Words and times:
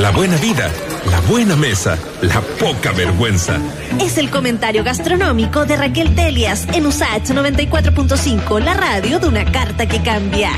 la 0.00 0.10
buena 0.12 0.36
vida, 0.38 0.70
la 1.10 1.20
buena 1.20 1.56
mesa, 1.56 1.98
la 2.22 2.40
poca 2.58 2.90
vergüenza. 2.92 3.58
Es 4.00 4.16
el 4.16 4.30
comentario 4.30 4.82
gastronómico 4.82 5.66
de 5.66 5.76
Raquel 5.76 6.14
Telias 6.14 6.66
en 6.72 6.86
USAH 6.86 7.34
94.5, 7.34 8.60
la 8.60 8.72
radio 8.72 9.18
de 9.18 9.28
una 9.28 9.44
carta 9.44 9.86
que 9.86 10.00
cambia. 10.00 10.52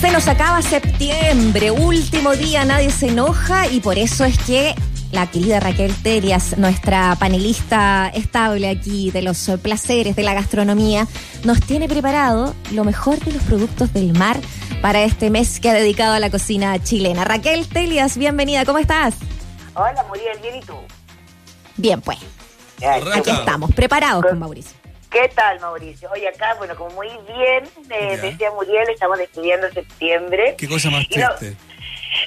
Se 0.00 0.10
nos 0.10 0.26
acaba 0.26 0.62
septiembre, 0.62 1.70
último 1.70 2.34
día, 2.34 2.64
nadie 2.64 2.90
se 2.90 3.08
enoja 3.08 3.68
y 3.68 3.80
por 3.80 3.98
eso 3.98 4.24
es 4.24 4.38
que 4.38 4.74
la 5.12 5.30
querida 5.30 5.60
Raquel 5.60 5.94
Terias, 6.02 6.56
nuestra 6.56 7.14
panelista 7.16 8.10
estable 8.14 8.70
aquí 8.70 9.10
de 9.10 9.20
los 9.20 9.50
placeres 9.60 10.16
de 10.16 10.22
la 10.22 10.32
gastronomía, 10.32 11.06
nos 11.44 11.60
tiene 11.60 11.88
preparado 11.88 12.54
lo 12.72 12.84
mejor 12.84 13.18
de 13.20 13.32
los 13.32 13.42
productos 13.42 13.92
del 13.92 14.14
mar 14.14 14.40
para 14.82 15.04
este 15.04 15.30
mes 15.30 15.60
que 15.60 15.70
ha 15.70 15.74
dedicado 15.74 16.12
a 16.12 16.18
la 16.18 16.28
cocina 16.28 16.76
chilena. 16.82 17.24
Raquel 17.24 17.68
Telias, 17.68 18.18
bienvenida, 18.18 18.64
¿cómo 18.64 18.78
estás? 18.78 19.14
Hola, 19.74 20.04
Muriel, 20.08 20.38
bien 20.42 20.56
y 20.56 20.60
tú. 20.60 20.76
Bien, 21.76 22.00
pues. 22.00 22.18
Aquí 23.14 23.30
estamos, 23.30 23.72
preparados 23.72 24.26
con 24.26 24.40
Mauricio. 24.40 24.76
¿Qué 25.08 25.30
tal, 25.34 25.60
Mauricio? 25.60 26.10
Hoy 26.12 26.26
acá, 26.26 26.54
bueno, 26.58 26.74
como 26.74 26.90
muy 26.96 27.08
bien 27.08 27.64
eh, 27.90 28.18
decía 28.20 28.50
Muriel, 28.50 28.88
estamos 28.90 29.18
despidiendo 29.18 29.70
septiembre. 29.70 30.56
¿Qué 30.58 30.66
cosa 30.66 30.90
más 30.90 31.06
triste? 31.06 31.56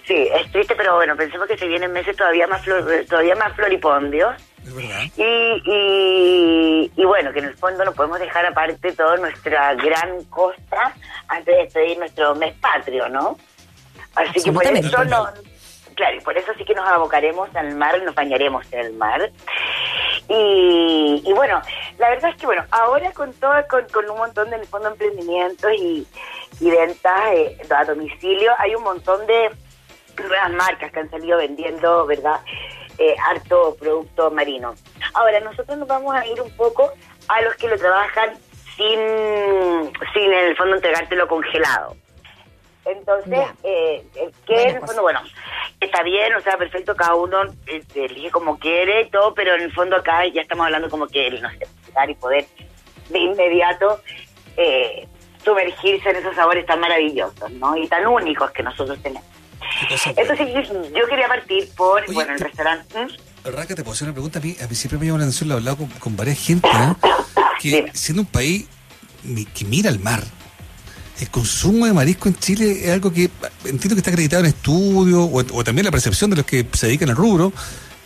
Sí, 0.07 0.29
es 0.33 0.51
triste, 0.51 0.75
pero 0.75 0.95
bueno, 0.95 1.15
pensemos 1.17 1.47
que 1.47 1.57
se 1.57 1.67
vienen 1.67 1.91
meses 1.91 2.15
todavía 2.15 2.47
más 2.47 2.63
todavía 3.09 3.35
más 3.35 3.53
floripondios. 3.53 4.33
Es 4.65 4.73
verdad. 4.73 5.03
Y, 5.15 6.91
y, 6.95 7.05
bueno, 7.05 7.31
que 7.31 7.39
en 7.39 7.45
el 7.45 7.55
fondo 7.55 7.85
no 7.85 7.91
podemos 7.93 8.19
dejar 8.19 8.45
aparte 8.45 8.91
toda 8.93 9.17
nuestra 9.17 9.75
gran 9.75 10.23
costa 10.25 10.93
antes 11.27 11.55
de 11.55 11.63
despedir 11.63 11.99
nuestro 11.99 12.33
mes 12.35 12.55
patrio, 12.55 13.07
¿no? 13.09 13.37
Así 14.15 14.41
que 14.43 14.51
por 14.51 14.65
eso 14.65 15.03
no, 15.05 15.27
claro, 15.95 16.17
y 16.17 16.21
por 16.21 16.37
eso 16.37 16.51
sí 16.57 16.65
que 16.65 16.73
nos 16.73 16.87
abocaremos 16.87 17.53
al 17.55 17.75
mar, 17.75 18.01
nos 18.03 18.15
bañaremos 18.15 18.65
en 18.71 18.79
el 18.79 18.93
mar. 18.93 19.29
Y, 20.29 21.21
y 21.23 21.33
bueno, 21.33 21.61
la 21.99 22.09
verdad 22.09 22.31
es 22.31 22.37
que 22.37 22.47
bueno, 22.47 22.63
ahora 22.71 23.11
con 23.11 23.33
todo, 23.33 23.53
con, 23.69 23.85
con 23.89 24.09
un 24.09 24.17
montón 24.17 24.49
de 24.49 24.55
en 24.55 24.61
el 24.61 24.67
fondo 24.67 24.89
emprendimientos 24.89 25.71
y, 25.77 26.07
y 26.59 26.69
ventas 26.71 27.21
eh, 27.33 27.57
a 27.69 27.85
domicilio, 27.85 28.51
hay 28.57 28.73
un 28.73 28.83
montón 28.83 29.27
de 29.27 29.51
nuevas 30.17 30.51
marcas 30.53 30.91
que 30.91 30.99
han 30.99 31.09
salido 31.09 31.37
vendiendo, 31.37 32.05
¿verdad? 32.05 32.39
Eh, 32.97 33.15
harto 33.29 33.75
producto 33.77 34.31
marino. 34.31 34.73
Ahora, 35.13 35.39
nosotros 35.41 35.77
nos 35.77 35.87
vamos 35.87 36.15
a 36.15 36.25
ir 36.25 36.39
un 36.41 36.49
poco 36.55 36.93
a 37.27 37.41
los 37.41 37.55
que 37.55 37.67
lo 37.67 37.77
trabajan 37.77 38.37
sin, 38.77 38.99
sin 40.13 40.33
en 40.33 40.45
el 40.45 40.55
fondo 40.55 40.75
entregártelo 40.75 41.27
congelado. 41.27 41.95
Entonces, 42.85 43.39
eh, 43.63 44.05
eh, 44.15 44.31
que 44.45 44.61
en 44.61 44.69
el 44.69 44.79
pues. 44.79 44.91
fondo, 44.91 45.01
bueno, 45.01 45.21
está 45.79 46.03
bien, 46.03 46.33
o 46.35 46.41
sea, 46.41 46.57
perfecto, 46.57 46.95
cada 46.95 47.15
uno 47.15 47.41
este, 47.65 48.05
elige 48.05 48.29
como 48.29 48.59
quiere 48.59 49.01
y 49.01 49.09
todo, 49.09 49.33
pero 49.33 49.55
en 49.55 49.61
el 49.61 49.73
fondo 49.73 49.95
acá 49.95 50.25
ya 50.27 50.41
estamos 50.41 50.65
hablando 50.65 50.89
como 50.89 51.07
que, 51.07 51.31
no 51.31 51.49
sé, 51.49 51.67
y 52.07 52.15
poder 52.15 52.45
de 53.09 53.19
inmediato 53.19 54.01
eh, 54.55 55.07
sumergirse 55.43 56.09
en 56.09 56.17
esos 56.17 56.35
sabores 56.35 56.65
tan 56.65 56.79
maravillosos, 56.79 57.49
¿no? 57.51 57.75
Y 57.75 57.87
tan 57.87 58.05
únicos 58.05 58.51
que 58.51 58.63
nosotros 58.63 59.01
tenemos. 59.01 59.34
Entonces 60.05 60.69
yo, 60.93 61.07
quería 61.07 61.27
partir 61.27 61.69
por, 61.75 62.11
bueno, 62.13 62.33
el 62.33 62.39
restaurante. 62.39 63.07
Raca, 63.43 63.75
te 63.75 63.83
puedo 63.83 63.93
hacer 63.93 64.07
una 64.07 64.13
pregunta. 64.13 64.39
A 64.39 64.41
mí, 64.41 64.55
a 64.61 64.67
mí 64.67 64.75
siempre 64.75 64.97
me 64.97 65.05
llama 65.05 65.19
la 65.19 65.25
atención, 65.25 65.49
lo 65.49 65.55
he 65.55 65.57
hablado 65.57 65.87
con, 65.99 66.15
varias 66.15 66.39
gente, 66.39 66.67
¿eh? 66.67 66.95
que 67.61 67.91
siendo 67.93 68.23
un 68.23 68.27
país 68.27 68.65
que 69.53 69.65
mira 69.65 69.89
el 69.89 69.99
mar, 69.99 70.23
el 71.19 71.29
consumo 71.29 71.85
de 71.85 71.93
marisco 71.93 72.27
en 72.27 72.35
Chile 72.35 72.85
es 72.85 72.89
algo 72.91 73.11
que 73.11 73.29
entiendo 73.63 73.95
que 73.95 73.99
está 73.99 74.11
acreditado 74.11 74.43
en 74.43 74.49
estudios 74.49 75.29
o, 75.31 75.63
también 75.63 75.85
la 75.85 75.91
percepción 75.91 76.29
de 76.29 76.37
los 76.37 76.45
que 76.45 76.67
se 76.73 76.87
dedican 76.87 77.09
al 77.09 77.15
rubro, 77.15 77.53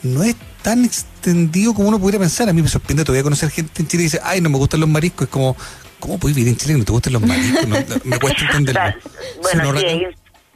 no 0.03 0.23
es 0.23 0.35
tan 0.61 0.85
extendido 0.85 1.73
como 1.73 1.89
uno 1.89 1.99
pudiera 1.99 2.19
pensar. 2.19 2.49
A 2.49 2.53
mí 2.53 2.61
me 2.61 2.67
sorprende 2.67 3.03
todavía 3.03 3.23
conocer 3.23 3.49
gente 3.49 3.81
en 3.81 3.87
Chile 3.87 4.01
que 4.01 4.05
dice, 4.05 4.21
ay, 4.23 4.41
no 4.41 4.49
me 4.49 4.57
gustan 4.57 4.79
los 4.79 4.89
mariscos. 4.89 5.27
Es 5.27 5.31
como, 5.31 5.55
¿cómo 5.99 6.19
puedes 6.19 6.35
vivir 6.35 6.51
en 6.51 6.57
Chile 6.57 6.73
que 6.73 6.79
no 6.79 6.85
te 6.85 6.91
gusten 6.91 7.13
los 7.13 7.21
mariscos? 7.21 7.67
me 8.03 8.19
cuesta 8.19 8.45
entenderlo. 8.45 8.93
Bueno, 9.41 9.79
sí, 9.79 10.05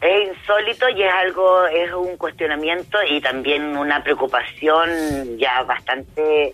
es 0.04 0.28
insólito 0.28 0.90
y 0.90 1.02
es 1.02 1.14
algo, 1.14 1.66
es 1.66 1.94
un 1.94 2.18
cuestionamiento 2.18 2.98
y 3.08 3.22
también 3.22 3.78
una 3.78 4.04
preocupación 4.04 5.38
ya 5.38 5.64
bastante, 5.64 6.54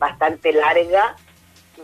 bastante 0.00 0.52
larga 0.52 1.14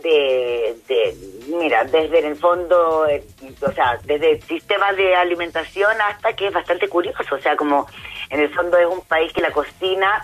de, 0.03 0.75
de 0.89 1.15
mira, 1.47 1.85
desde 1.85 2.27
el 2.27 2.35
fondo, 2.35 3.07
eh, 3.07 3.23
o 3.61 3.71
sea, 3.71 3.97
desde 4.03 4.31
el 4.31 4.41
sistema 4.41 4.91
de 4.91 5.15
alimentación 5.15 5.93
hasta 6.01 6.33
que 6.33 6.47
es 6.47 6.53
bastante 6.53 6.89
curioso, 6.89 7.35
o 7.35 7.39
sea, 7.39 7.55
como 7.55 7.87
en 8.29 8.41
el 8.41 8.53
fondo 8.53 8.77
es 8.77 8.87
un 8.87 9.01
país 9.05 9.31
que 9.31 9.41
la 9.41 9.51
cocina 9.51 10.21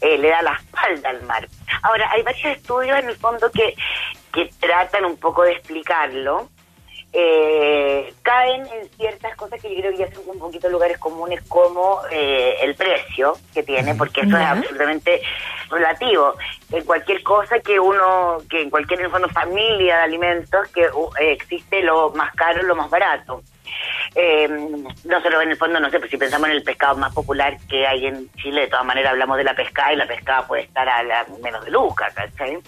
eh, 0.00 0.18
le 0.18 0.28
da 0.28 0.42
la 0.42 0.52
espalda 0.52 1.10
al 1.10 1.22
mar. 1.22 1.48
Ahora, 1.82 2.08
hay 2.12 2.22
varios 2.22 2.56
estudios 2.56 2.96
en 2.96 3.08
el 3.08 3.16
fondo 3.16 3.50
que, 3.50 3.74
que 4.32 4.48
tratan 4.60 5.04
un 5.04 5.16
poco 5.16 5.42
de 5.42 5.52
explicarlo 5.52 6.48
eh, 7.12 8.12
caen 8.22 8.66
en 8.66 8.88
ciertas 8.96 9.34
cosas 9.36 9.60
que 9.60 9.70
yo 9.70 9.80
creo 9.80 9.92
que 9.92 9.98
ya 9.98 10.12
son 10.12 10.24
un 10.28 10.38
poquito 10.38 10.68
lugares 10.68 10.98
comunes 10.98 11.40
como 11.48 12.00
eh, 12.10 12.56
el 12.60 12.74
precio 12.74 13.34
que 13.54 13.62
tiene, 13.62 13.94
porque 13.94 14.20
eso 14.20 14.36
es 14.36 14.44
absolutamente 14.44 15.22
relativo. 15.70 16.34
En 16.70 16.84
cualquier 16.84 17.22
cosa 17.22 17.60
que 17.60 17.80
uno, 17.80 18.38
que 18.48 18.62
en 18.62 18.70
cualquier 18.70 19.00
en 19.00 19.06
el 19.06 19.12
fondo 19.12 19.28
familia 19.28 19.96
de 19.96 20.02
alimentos, 20.02 20.68
que 20.68 20.86
uh, 20.92 21.10
existe 21.18 21.82
lo 21.82 22.10
más 22.10 22.34
caro, 22.34 22.62
lo 22.62 22.76
más 22.76 22.90
barato. 22.90 23.42
Eh, 24.14 24.48
nosotros 25.04 25.42
en 25.42 25.50
el 25.50 25.56
fondo, 25.56 25.80
no 25.80 25.90
sé, 25.90 25.98
pues 25.98 26.10
si 26.10 26.16
pensamos 26.16 26.48
en 26.48 26.56
el 26.56 26.62
pescado 26.62 26.96
más 26.96 27.12
popular 27.14 27.56
que 27.68 27.86
hay 27.86 28.06
en 28.06 28.30
Chile, 28.32 28.62
de 28.62 28.68
todas 28.68 28.84
maneras 28.84 29.12
hablamos 29.12 29.36
de 29.36 29.44
la 29.44 29.54
pescada 29.54 29.92
y 29.92 29.96
la 29.96 30.06
pescada 30.06 30.46
puede 30.46 30.62
estar 30.62 30.88
a 30.88 31.02
la 31.02 31.26
menos 31.42 31.64
de 31.64 31.70
lucas, 31.70 32.12
¿cachai? 32.14 32.58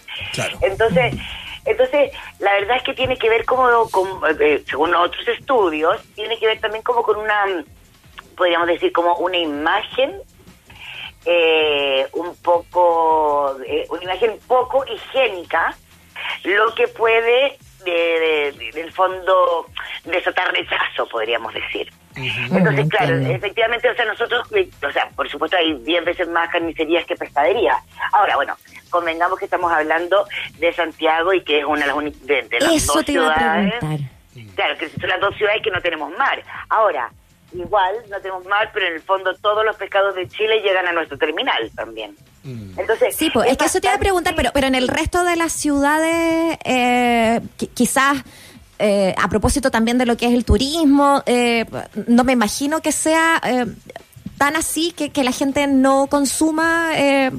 Entonces, 0.61 1.15
entonces, 1.65 2.13
la 2.39 2.53
verdad 2.55 2.77
es 2.79 2.83
que 2.83 2.95
tiene 2.95 3.17
que 3.17 3.29
ver 3.29 3.45
como, 3.45 3.89
con, 3.91 4.09
eh, 4.41 4.63
según 4.67 4.95
otros 4.95 5.27
estudios, 5.29 6.03
tiene 6.15 6.39
que 6.39 6.47
ver 6.47 6.61
también 6.61 6.83
como 6.83 7.03
con 7.03 7.17
una, 7.19 7.45
podríamos 8.37 8.69
decir, 8.69 8.93
como 8.93 9.15
una 9.17 9.37
imagen 9.37 10.21
eh, 11.27 12.07
un 12.13 12.35
poco, 12.37 13.57
eh, 13.67 13.87
una 13.91 14.03
imagen 14.05 14.39
poco 14.47 14.85
higiénica, 14.87 15.77
lo 16.45 16.75
que 16.75 16.89
puede, 16.89 17.59
de, 17.85 18.71
del 18.75 18.93
fondo, 18.93 19.67
desatar 20.05 20.53
rechazo, 20.53 21.07
podríamos 21.09 21.53
decir. 21.53 21.91
Entonces, 22.51 22.89
claro, 22.89 23.17
efectivamente, 23.17 23.91
o 23.91 23.95
sea, 23.95 24.05
nosotros, 24.05 24.49
o 24.49 24.93
sea, 24.93 25.09
por 25.17 25.29
supuesto 25.29 25.57
hay 25.57 25.75
10 25.75 26.05
veces 26.05 26.29
más 26.29 26.49
carnicerías 26.51 27.05
que 27.05 27.17
pescaderías. 27.17 27.77
Ahora, 28.13 28.37
bueno, 28.37 28.57
convengamos 28.91 29.39
que 29.39 29.47
estamos 29.47 29.73
hablando 29.73 30.27
de 30.59 30.73
Santiago 30.73 31.33
y 31.33 31.43
que 31.43 31.61
es 31.61 31.65
una 31.65 31.87
de 31.87 31.87
las, 31.87 32.27
de, 32.27 32.59
las 32.61 32.87
dos 32.87 33.05
ciudades. 33.05 33.75
Claro, 34.55 34.79
que 34.79 34.89
son 34.89 35.09
las 35.09 35.21
dos 35.21 35.37
ciudades 35.37 35.63
que 35.63 35.71
no 35.71 35.81
tenemos 35.81 36.17
mar. 36.17 36.43
Ahora, 36.69 37.11
igual 37.53 37.95
no 38.09 38.21
tenemos 38.21 38.45
mar, 38.47 38.71
pero 38.73 38.87
en 38.87 38.95
el 38.95 39.03
fondo 39.03 39.35
todos 39.37 39.65
los 39.65 39.77
pescados 39.77 40.15
de 40.15 40.29
Chile 40.29 40.61
llegan 40.61 40.87
a 40.87 40.93
nuestro 40.93 41.19
terminal 41.19 41.71
también. 41.75 42.17
Mm. 42.43 42.79
Entonces, 42.79 43.17
sí, 43.17 43.31
pues 43.31 43.51
es, 43.51 43.57
que 43.57 43.65
eso 43.67 43.81
te 43.81 43.89
iba 43.89 43.97
a 43.97 43.99
preguntar, 44.01 44.35
pero, 44.35 44.51
pero 44.55 44.67
en 44.67 44.75
el 44.75 44.89
resto 44.89 45.25
de 45.25 45.37
las 45.37 45.53
ciudades, 45.53 46.59
eh, 46.65 47.41
quizás 47.75 48.23
eh, 48.81 49.15
a 49.17 49.29
propósito 49.29 49.71
también 49.71 49.99
de 49.99 50.07
lo 50.07 50.17
que 50.17 50.27
es 50.27 50.33
el 50.33 50.45
turismo, 50.45 51.23
eh, 51.27 51.67
no 52.07 52.25
me 52.25 52.33
imagino 52.33 52.81
que 52.81 52.93
sea 52.93 53.41
eh, 53.45 53.67
tan 54.39 54.57
así 54.57 54.93
que, 54.93 55.11
que, 55.11 55.23
la 55.23 55.33
gente 55.33 55.67
no 55.67 56.07
consuma 56.07 56.93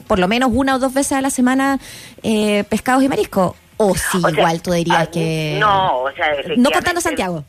por 0.07 0.19
lo 0.19 0.27
menos 0.27 0.51
una 0.53 0.75
o 0.75 0.79
dos 0.79 0.93
veces 0.93 1.13
a 1.13 1.21
la 1.21 1.31
semana 1.31 1.79
pescados 2.69 3.03
y 3.03 3.09
mariscos. 3.09 3.55
O 3.77 3.95
si 3.95 4.19
igual 4.19 4.61
tú 4.61 4.71
dirías 4.71 5.07
que... 5.07 5.57
No, 5.59 6.03
o 6.03 6.11
sea, 6.11 6.31
No 6.55 6.69
contando 6.69 7.01
Santiago. 7.01 7.43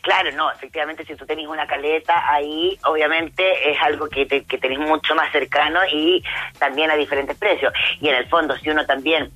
Claro, 0.00 0.32
no, 0.32 0.50
efectivamente, 0.50 1.04
si 1.04 1.14
tú 1.14 1.26
tenés 1.26 1.46
una 1.46 1.66
caleta 1.66 2.32
ahí, 2.32 2.78
obviamente 2.84 3.70
es 3.70 3.76
algo 3.82 4.08
que, 4.08 4.24
te, 4.24 4.44
que 4.44 4.56
tenés 4.56 4.78
mucho 4.78 5.14
más 5.14 5.30
cercano 5.30 5.80
y 5.92 6.24
también 6.58 6.90
a 6.90 6.96
diferentes 6.96 7.36
precios. 7.36 7.74
Y 8.00 8.08
en 8.08 8.14
el 8.14 8.26
fondo, 8.28 8.56
si 8.56 8.70
uno 8.70 8.86
también 8.86 9.30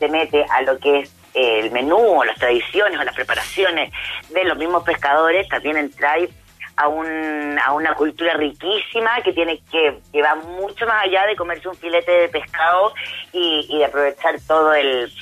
se 0.00 0.08
mete 0.08 0.44
a 0.50 0.62
lo 0.62 0.78
que 0.78 1.00
es 1.00 1.14
el 1.34 1.70
menú 1.72 2.20
o 2.20 2.24
las 2.24 2.36
tradiciones 2.38 2.98
o 2.98 3.04
las 3.04 3.14
preparaciones 3.14 3.92
de 4.30 4.44
los 4.44 4.56
mismos 4.56 4.84
pescadores 4.84 5.48
también 5.48 5.76
entráis 5.76 6.30
a, 6.76 6.88
un, 6.88 7.58
a 7.64 7.72
una 7.72 7.94
cultura 7.94 8.34
riquísima 8.34 9.20
que 9.22 9.32
tiene 9.32 9.60
que, 9.70 9.98
que 10.12 10.22
va 10.22 10.34
mucho 10.34 10.86
más 10.86 11.04
allá 11.04 11.26
de 11.26 11.36
comerse 11.36 11.68
un 11.68 11.76
filete 11.76 12.10
de 12.10 12.28
pescado 12.28 12.94
y, 13.32 13.66
y 13.68 13.78
de 13.78 13.84
aprovechar 13.84 14.36
todo 14.46 14.72
el 14.74 15.12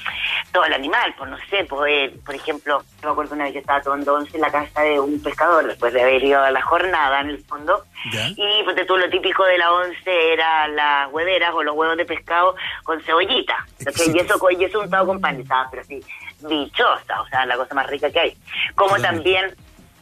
todo 0.52 0.64
el 0.64 0.74
animal, 0.74 1.14
pues 1.16 1.30
no 1.30 1.38
sé, 1.48 1.64
pues, 1.64 1.92
eh, 1.92 2.14
por 2.24 2.34
ejemplo, 2.34 2.82
me 3.02 3.10
acuerdo 3.10 3.34
una 3.34 3.44
vez 3.44 3.54
que 3.54 3.58
estaba 3.60 3.80
tomando 3.80 4.14
once 4.14 4.36
en 4.36 4.42
la 4.42 4.52
casa 4.52 4.82
de 4.82 5.00
un 5.00 5.20
pescador 5.22 5.66
después 5.66 5.92
de 5.92 6.02
haber 6.02 6.22
ido 6.22 6.40
a 6.40 6.50
la 6.50 6.60
jornada 6.62 7.20
en 7.20 7.30
el 7.30 7.38
fondo 7.44 7.84
y 8.36 8.62
pues 8.64 8.86
tú 8.86 8.96
lo 8.96 9.08
típico 9.08 9.44
de 9.44 9.58
la 9.58 9.72
once 9.72 10.32
era 10.32 10.68
las 10.68 11.10
hueveras 11.12 11.54
o 11.54 11.62
los 11.62 11.74
huevos 11.74 11.96
de 11.96 12.04
pescado 12.04 12.54
con 12.82 13.00
cebollita, 13.02 13.66
y 13.78 14.18
eso 14.18 14.50
y 14.50 14.64
eso 14.64 14.80
untado 14.80 15.06
con 15.06 15.20
pan, 15.20 15.42
pero 15.70 15.82
así, 15.82 16.02
dichosa, 16.40 17.22
o 17.22 17.26
sea, 17.28 17.46
la 17.46 17.56
cosa 17.56 17.74
más 17.74 17.86
rica 17.86 18.10
que 18.10 18.20
hay. 18.20 18.36
Como 18.74 18.98
también 18.98 19.54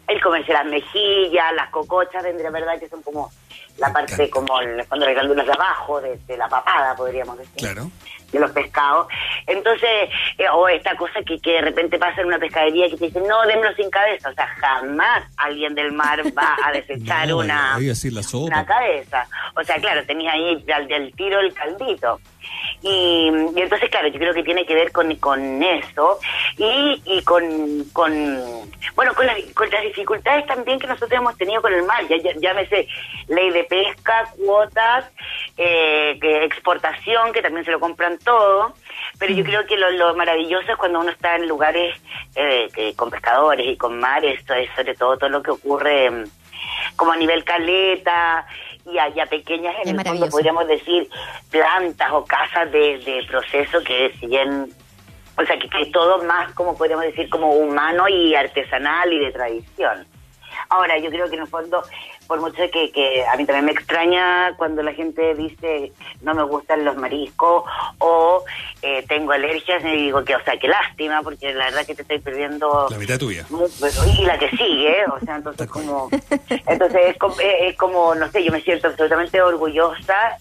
el 0.09 0.21
comerse 0.21 0.53
las 0.53 0.67
mejillas, 0.67 1.55
las 1.55 1.71
cocochas, 1.71 2.25
de 2.25 2.33
verdad 2.33 2.79
que 2.81 2.89
son 2.89 3.03
como 3.03 3.31
la 3.79 3.93
parte, 3.93 4.29
como 4.31 4.61
el 4.61 4.77
de 4.77 4.85
las 4.99 5.15
glándulas 5.15 5.47
de 5.47 5.53
abajo, 5.53 6.01
de, 6.01 6.19
de 6.27 6.37
la 6.37 6.49
papada, 6.49 6.95
podríamos 6.97 7.39
decir. 7.39 7.57
Claro. 7.57 7.91
de 8.31 8.39
los 8.39 8.51
pescados. 8.53 9.09
Entonces, 9.47 10.09
eh, 10.39 10.45
o 10.53 10.69
esta 10.69 10.95
cosa 10.97 11.21
que, 11.27 11.41
que 11.41 11.53
de 11.55 11.61
repente 11.63 11.99
pasa 11.99 12.21
en 12.21 12.29
una 12.29 12.39
pescadería 12.39 12.89
que 12.89 12.97
te 12.97 13.07
dicen, 13.07 13.25
no, 13.27 13.43
démelo 13.47 13.75
sin 13.75 13.91
cabeza. 13.91 14.29
O 14.29 14.35
sea, 14.35 14.47
jamás 14.47 15.25
alguien 15.37 15.75
del 15.75 15.93
mar 15.93 16.21
va 16.39 16.57
a 16.65 16.71
desechar 16.73 17.27
No, 17.29 17.39
una, 17.39 17.77
la 17.79 18.23
sopa. 18.23 18.45
una 18.47 18.65
cabeza. 18.67 19.27
O 19.57 19.65
sea, 19.65 19.77
claro, 19.77 20.05
tenías 20.07 20.35
ahí 20.35 20.65
al 20.73 20.87
del 20.87 21.13
tiro 21.15 21.41
el 21.41 21.53
caldito. 21.55 22.21
Y, 22.83 23.31
y 23.57 23.61
entonces, 23.61 23.91
claro, 23.91 24.09
yo 24.09 24.19
creo 24.19 24.33
que 24.33 24.43
tiene 24.43 24.65
que 24.65 24.75
ver 24.75 24.91
con, 24.93 25.15
con 25.17 25.63
eso 25.63 26.19
y, 26.57 27.03
y 27.05 27.23
con, 27.25 27.85
con, 27.93 28.11
bueno, 28.95 29.15
con, 29.15 29.27
las 29.27 29.37
con 29.55 29.69
las 29.71 29.83
dificultades 29.83 30.47
también 30.47 30.79
que 30.79 30.87
nosotros 30.87 31.13
hemos 31.13 31.37
tenido 31.37 31.61
con 31.61 31.75
el 31.75 31.83
mar. 31.83 32.07
Ya, 32.09 32.17
ya- 32.17 32.35
llámese 32.41 32.89
ley 33.29 33.51
de 33.51 33.65
pesca, 33.65 34.25
cuotas, 34.39 35.05
eh, 35.59 36.19
que 36.21 36.45
exportación, 36.45 37.33
que 37.33 37.43
también 37.43 37.65
se 37.67 37.71
lo 37.71 37.81
compran 37.81 38.19
todo. 38.19 38.75
Pero 39.19 39.35
yo 39.35 39.45
creo 39.45 39.67
que 39.67 39.77
lo, 39.77 39.91
lo 39.91 40.15
maravilloso 40.15 40.71
es 40.73 40.77
cuando 40.79 41.01
uno 41.01 41.11
está 41.11 41.37
en 41.37 41.49
lugares 41.49 41.95
eh, 42.35 42.69
que- 42.75 42.95
con 42.95 43.11
pescadores 43.11 43.67
y 43.67 43.77
con 43.77 43.99
mares, 43.99 44.41
es 44.41 44.71
sobre 44.75 44.95
todo 44.95 45.19
todo 45.19 45.29
lo 45.29 45.43
que 45.43 45.51
ocurre 45.51 46.11
mm, 46.11 46.25
como 46.97 47.13
a 47.13 47.17
nivel 47.17 47.45
caleta 47.45 48.47
y 48.87 48.99
a, 48.99 49.09
y 49.09 49.21
a 49.21 49.27
pequeñas 49.27 49.75
Es 49.83 49.89
en 49.89 49.99
el 49.99 50.07
fondo 50.07 50.29
podríamos 50.29 50.67
decir 50.67 51.09
plantas 51.51 52.11
o 52.13 52.25
casas 52.25 52.71
de, 52.73 52.99
de 52.99 53.25
proceso 53.29 53.83
que 53.83 54.13
si 54.19 54.27
bien 54.27 54.73
o 55.37 55.45
sea 55.45 55.59
que, 55.59 55.69
que 55.69 55.83
es 55.83 55.93
todo 55.93 56.23
más 56.25 56.53
como 56.53 56.77
podríamos 56.77 57.05
decir 57.05 57.29
como 57.31 57.53
humano 57.53 58.09
y 58.09 58.35
artesanal 58.35 59.13
y 59.13 59.19
de 59.19 59.33
tradición 59.33 60.07
ahora 60.71 60.99
yo 60.99 61.11
creo 61.11 61.29
que 61.29 61.37
en 61.37 61.43
el 61.43 61.49
fondo 61.49 61.83
por 62.27 62.41
mucho 62.41 62.63
que, 62.73 62.93
que 62.93 63.25
a 63.27 63.37
mí 63.37 63.45
también 63.45 63.65
me 63.67 63.73
extraña 63.73 64.55
cuando 64.57 64.83
la 64.83 64.93
gente 64.93 65.35
dice 65.35 65.93
no 66.23 66.33
me 66.35 66.45
gustan 66.45 66.85
los 66.85 66.97
mariscos 66.97 67.65
o 67.99 68.45
eh, 68.83 69.05
tengo 69.09 69.33
alergias 69.33 69.83
y 69.85 69.89
digo 70.05 70.25
que 70.25 70.37
o 70.37 70.45
sea 70.45 70.57
que 70.57 70.69
lástima 70.69 71.23
porque 71.23 71.53
la 71.53 71.67
verdad 71.67 71.85
que 71.87 71.95
te 71.97 72.03
estoy 72.03 72.21
perdiendo 72.21 72.87
La 72.91 72.99
mitad 72.99 73.19
tuya. 73.19 73.45
y 74.19 74.25
la 74.25 74.39
que 74.39 74.49
sigue, 74.51 74.97
o 75.07 75.19
sea, 75.25 75.37
entonces 75.37 75.69
como, 75.69 76.09
entonces 76.67 77.01
es 77.09 77.19
como, 77.19 77.35
es- 77.41 77.55
es 77.73 77.77
como, 77.77 78.15
no 78.15 78.31
sé, 78.31 78.45
yo 78.45 78.53
me 78.53 78.61
siento 78.61 78.87
absolutamente 78.89 79.43
orgullosa 79.43 80.37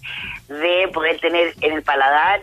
de 0.47 0.87
poder 0.93 1.19
tener 1.19 1.53
en 1.61 1.73
el 1.73 1.83
paladar 1.83 2.41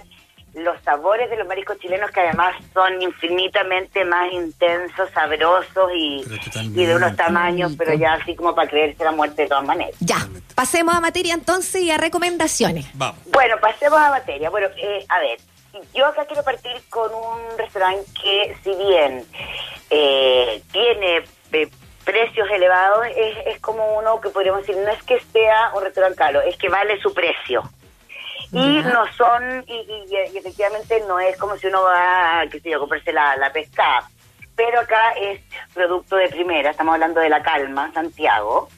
los 0.57 0.81
sabores 0.83 1.29
de 1.29 1.37
los 1.37 1.47
mariscos 1.47 1.79
chilenos 1.79 2.11
que 2.11 2.21
además 2.21 2.57
son 2.73 3.03
infinitamente 3.03 4.05
más 4.07 4.33
intensos, 4.33 5.11
sabrosos 5.11 5.91
y, 5.95 6.25
de 6.71 6.97
unos 6.97 7.15
tamaños, 7.15 7.75
pero 7.77 7.93
ya 7.93 8.15
así 8.15 8.35
como 8.35 8.55
para 8.55 8.69
creerse 8.69 9.05
la 9.05 9.13
muerte 9.13 9.43
de 9.43 9.49
todas 9.49 9.65
maneras. 9.65 9.95
Ya, 10.01 10.17
pasemos 10.55 10.95
a 10.95 11.01
materia 11.01 11.35
entonces 11.35 11.83
y 11.83 11.91
a 11.91 11.99
recomendaciones. 11.99 12.87
Vamos. 12.95 13.21
Bueno, 13.27 13.57
pasemos 13.61 14.01
a 14.01 14.11
materia. 14.11 14.49
Bueno, 14.49 14.69
eh, 14.79 15.05
a 15.11 15.19
ver, 15.19 15.39
yo 15.95 16.07
acá 16.07 16.25
quiero 16.25 16.43
partir 16.43 16.73
con 16.89 17.15
un 17.15 17.59
restaurante 17.59 18.11
que, 18.23 18.57
si 18.65 18.75
bien 18.75 19.27
eh, 19.91 20.63
tiene 20.73 21.23
eh, 21.53 21.69
precios 22.03 22.49
elevados, 22.51 23.07
es, 23.15 23.37
es 23.47 23.61
como 23.61 23.99
uno 23.99 24.23
que 24.23 24.31
podríamos 24.31 24.67
decir, 24.67 24.83
no 24.83 24.91
es 24.91 25.03
que 25.03 25.21
sea 25.35 25.73
un 25.75 25.83
restaurante 25.83 26.17
caro, 26.17 26.41
es 26.41 26.57
que 26.57 26.71
vale 26.71 26.99
su 27.03 27.13
precio. 27.13 27.63
Y 28.53 28.79
no 28.83 29.05
son, 29.17 29.65
y, 29.67 29.75
y- 29.75 30.33
y 30.35 30.39
efectivamente 30.39 31.03
no 31.09 31.19
es 31.19 31.37
como 31.37 31.57
si 31.57 31.67
uno 31.67 31.83
va, 31.83 32.45
qué 32.51 32.61
sé 32.61 32.71
yo, 32.71 32.77
a 32.77 32.81
comprarse 32.81 33.13
la, 33.13 33.37
la 33.37 33.53
pesca. 33.53 34.09
Pero 34.55 34.81
acá 34.81 35.11
es 35.21 35.41
producto 35.75 36.17
de 36.17 36.29
primera, 36.29 36.71
estamos 36.71 36.95
hablando 36.95 37.21
de 37.21 37.29
La 37.29 37.43
Calma, 37.43 37.91
Santiago. 37.93 38.69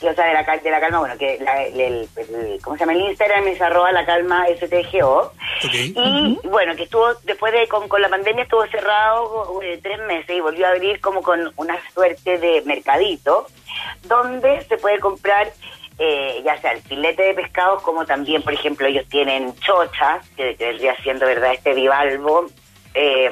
Y, 0.00 0.06
o 0.06 0.14
sea, 0.14 0.26
de 0.26 0.32
la, 0.34 0.42
de 0.58 0.70
la 0.70 0.78
calma, 0.80 1.00
bueno, 1.00 1.18
que 1.18 1.38
la- 1.40 1.64
el, 1.64 1.80
el- 1.80 2.08
el- 2.16 2.60
¿cómo 2.62 2.76
se 2.76 2.80
llama? 2.80 2.92
El 2.92 3.00
Instagram 3.00 3.48
es 3.48 3.60
arroba 3.60 3.90
la 3.90 4.06
calma 4.06 4.46
STGO. 4.46 5.32
Ok. 5.64 5.72
Y 5.74 6.38
bueno, 6.44 6.76
que 6.76 6.84
estuvo, 6.84 7.14
después 7.24 7.52
de, 7.52 7.66
con, 7.66 7.88
con 7.88 8.00
la 8.00 8.08
pandemia 8.08 8.44
estuvo 8.44 8.64
cerrado 8.68 9.60
eh, 9.60 9.80
tres 9.82 9.98
meses 10.06 10.36
y 10.36 10.40
volvió 10.40 10.66
a 10.68 10.70
abrir 10.70 11.00
como 11.00 11.20
con 11.22 11.52
una 11.56 11.76
suerte 11.92 12.38
de 12.38 12.62
mercadito, 12.64 13.48
donde 14.04 14.62
se 14.66 14.76
puede 14.76 15.00
comprar 15.00 15.50
eh, 15.98 16.40
ya 16.44 16.56
sea 16.60 16.72
el 16.72 16.82
filete 16.82 17.22
de 17.22 17.34
pescados, 17.34 17.82
como 17.82 18.06
también, 18.06 18.42
por 18.42 18.52
ejemplo, 18.52 18.86
ellos 18.86 19.06
tienen 19.08 19.54
chochas, 19.60 20.28
que, 20.30 20.54
que 20.56 20.66
vendría 20.68 20.94
siendo, 21.02 21.26
¿verdad?, 21.26 21.54
este 21.54 21.74
bivalvo, 21.74 22.46
eh, 22.94 23.30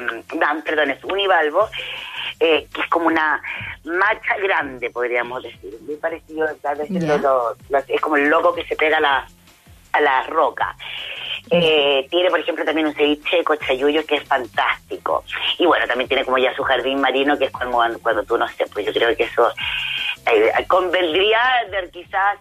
perdón, 0.65 0.91
es 0.91 1.03
univalvo, 1.05 1.69
eh, 2.41 2.67
que 2.73 2.81
es 2.81 2.87
como 2.89 3.07
una 3.07 3.41
macha 3.85 4.37
grande, 4.39 4.91
podríamos 4.91 5.43
decir, 5.43 5.75
muy 5.87 5.97
parecido, 5.97 6.47
Ya. 6.91 7.17
lo- 7.19 7.57
es 7.89 8.01
como 8.01 8.17
el 8.17 8.29
loco 8.29 8.55
que 8.55 8.65
se 8.67 8.77
pega 8.77 8.99
a 8.99 9.01
la, 9.01 9.27
a 9.93 10.01
la 10.01 10.23
roca. 10.25 10.77
Eh, 11.49 12.07
tiene, 12.11 12.29
por 12.29 12.41
ejemplo, 12.41 12.65
también 12.65 12.89
un 12.89 12.95
ceviche 12.95 13.37
de 13.37 13.45
cochayuyo 13.45 14.05
que 14.05 14.17
es 14.17 14.25
fantástico. 14.25 15.23
Y 15.59 15.67
bueno, 15.67 15.87
también 15.87 16.09
tiene 16.09 16.25
como 16.25 16.39
ya 16.39 16.53
su 16.57 16.65
jardín 16.65 17.01
marino, 17.01 17.39
que 17.39 17.45
es 17.45 17.53
cuando, 17.53 17.79
cuando 18.03 18.25
tú, 18.25 18.37
no 18.37 18.49
sé, 18.49 18.67
pues 18.73 18.85
yo 18.85 18.93
creo 18.93 19.17
que 19.17 19.23
eso 19.23 19.49
eh, 20.33 20.53
convendría 20.67 21.41
de 21.71 21.89
quizás 21.91 22.39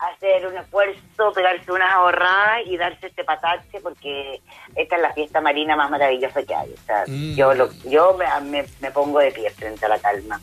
hacer 0.00 0.46
un 0.46 0.56
esfuerzo, 0.56 1.32
pegarse 1.34 1.70
unas 1.70 1.92
ahorradas 1.92 2.60
y 2.66 2.76
darse 2.76 3.08
este 3.08 3.22
patache, 3.24 3.80
porque 3.82 4.40
esta 4.74 4.96
es 4.96 5.02
la 5.02 5.12
fiesta 5.12 5.40
marina 5.40 5.76
más 5.76 5.90
maravillosa 5.90 6.42
que 6.42 6.54
hay. 6.54 6.72
O 6.72 6.86
sea, 6.86 7.04
Mm. 7.06 7.34
yo, 7.34 7.54
lo, 7.54 7.68
yo 7.84 8.16
me, 8.16 8.26
me- 8.50 8.66
me 8.80 8.90
pongo 8.90 9.18
de 9.18 9.30
pie 9.32 9.50
frente 9.50 9.84
a 9.84 9.88
la 9.90 9.98
calma. 9.98 10.40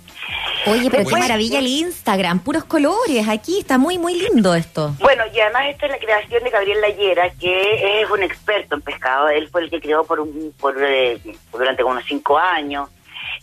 Oye, 0.68 0.90
pero 0.92 1.06
qué 1.10 1.16
maravilla 1.16 1.60
el 1.60 1.68
Instagram, 1.68 2.40
puros 2.40 2.66
colores, 2.66 3.28
aquí 3.28 3.60
está 3.60 3.78
muy, 3.78 3.98
muy 3.98 4.20
lindo 4.20 4.54
esto. 4.54 4.94
Bueno, 5.00 5.24
y 5.34 5.40
además 5.40 5.64
esto 5.70 5.86
es 5.86 5.92
la 5.94 5.98
creación 6.00 6.44
de 6.44 6.50
Gabriel 6.50 6.82
Layera, 6.82 7.30
que 7.32 8.02
es 8.02 8.10
un 8.10 8.22
experto 8.24 8.76
en 8.76 8.82
pescado. 8.82 9.30
Él 9.30 9.48
fue 9.50 9.62
el 9.62 9.70
que 9.70 9.80
creó 9.80 10.04
por, 10.04 10.20
un, 10.20 10.54
por 10.60 10.76
eh, 10.84 11.20
durante 11.52 11.84
unos 11.84 12.04
cinco 12.06 12.38
años 12.38 12.90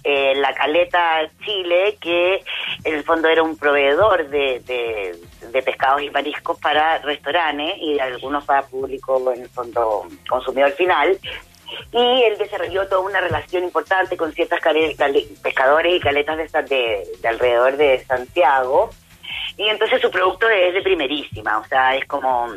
eh, 0.05 0.35
la 0.37 0.53
Caleta 0.55 1.29
Chile, 1.45 1.97
que 2.01 2.43
en 2.85 2.95
el 2.95 3.05
fondo 3.05 3.29
era 3.29 3.43
un 3.43 3.57
proveedor 3.57 4.29
de, 4.29 4.61
de, 4.61 5.19
de 5.51 5.63
pescados 5.63 6.03
y 6.03 6.11
mariscos 6.11 6.59
para 6.61 6.99
restaurantes 6.99 7.79
y 7.79 7.99
algunos 7.99 8.45
para 8.45 8.63
público, 8.63 9.33
en 9.33 9.43
el 9.43 9.49
fondo 9.49 10.07
consumidor 10.29 10.73
final. 10.73 11.19
Y 11.91 12.23
él 12.23 12.39
desarrolló 12.39 12.87
toda 12.87 13.01
una 13.01 13.21
relación 13.21 13.65
importante 13.65 14.17
con 14.17 14.33
ciertas 14.33 14.61
pescadores 15.43 15.97
y 15.97 16.01
caletas 16.01 16.37
de, 16.37 16.63
de, 16.63 17.09
de 17.21 17.29
alrededor 17.29 17.77
de 17.77 18.05
Santiago. 18.05 18.91
Y 19.57 19.69
entonces 19.69 20.01
su 20.01 20.11
producto 20.11 20.49
es 20.49 20.75
de 20.75 20.83
primerísima, 20.83 21.59
o 21.59 21.65
sea, 21.65 21.97
es 21.97 22.05
como, 22.07 22.49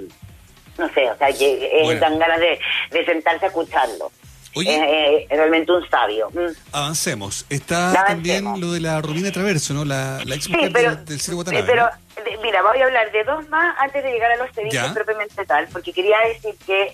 no 0.78 0.90
sé, 0.94 1.10
o 1.10 1.16
sea, 1.18 1.32
que, 1.32 1.66
eh, 1.66 1.84
Bueno. 1.86 2.00
dan 2.02 2.20
ganas 2.20 2.40
de, 2.40 2.60
de 2.92 3.06
sentarse 3.06 3.46
a 3.46 3.48
escucharlo. 3.48 4.12
Oye. 4.58 4.76
Es, 4.76 4.82
eh, 4.82 5.28
es 5.30 5.38
realmente 5.38 5.72
un 5.72 5.88
sabio. 5.90 6.30
Mm. 6.34 6.52
Avancemos. 6.74 7.46
Está 7.50 7.90
Avancemos. 7.92 8.08
también 8.08 8.62
lo 8.62 8.72
de 8.72 8.80
la 8.82 9.02
Romina 9.02 9.32
Traverso, 9.32 9.74
¿no? 9.74 9.86
La, 9.86 10.20
la 10.26 10.36
ex 10.36 10.46
Sí, 10.46 10.52
mujer 10.52 10.72
pero, 10.74 10.96
del, 10.96 11.06
del 11.06 11.22
Ciro 11.22 11.38
Watanabe, 11.38 11.64
pero 11.66 11.84
¿no? 11.86 12.24
de- 12.24 12.38
mira, 12.44 12.62
voy 12.64 12.80
a 12.82 12.86
hablar 12.86 13.12
de 13.12 13.24
dos 13.24 13.48
más 13.50 13.76
antes 13.80 14.04
de 14.04 14.12
llegar 14.12 14.32
a 14.32 14.36
los 14.38 14.50
Ya. 14.72 14.94
propiamente 14.94 15.46
tal, 15.46 15.68
porque 15.72 15.94
quería 15.94 16.18
decir 16.28 16.56
que 16.66 16.94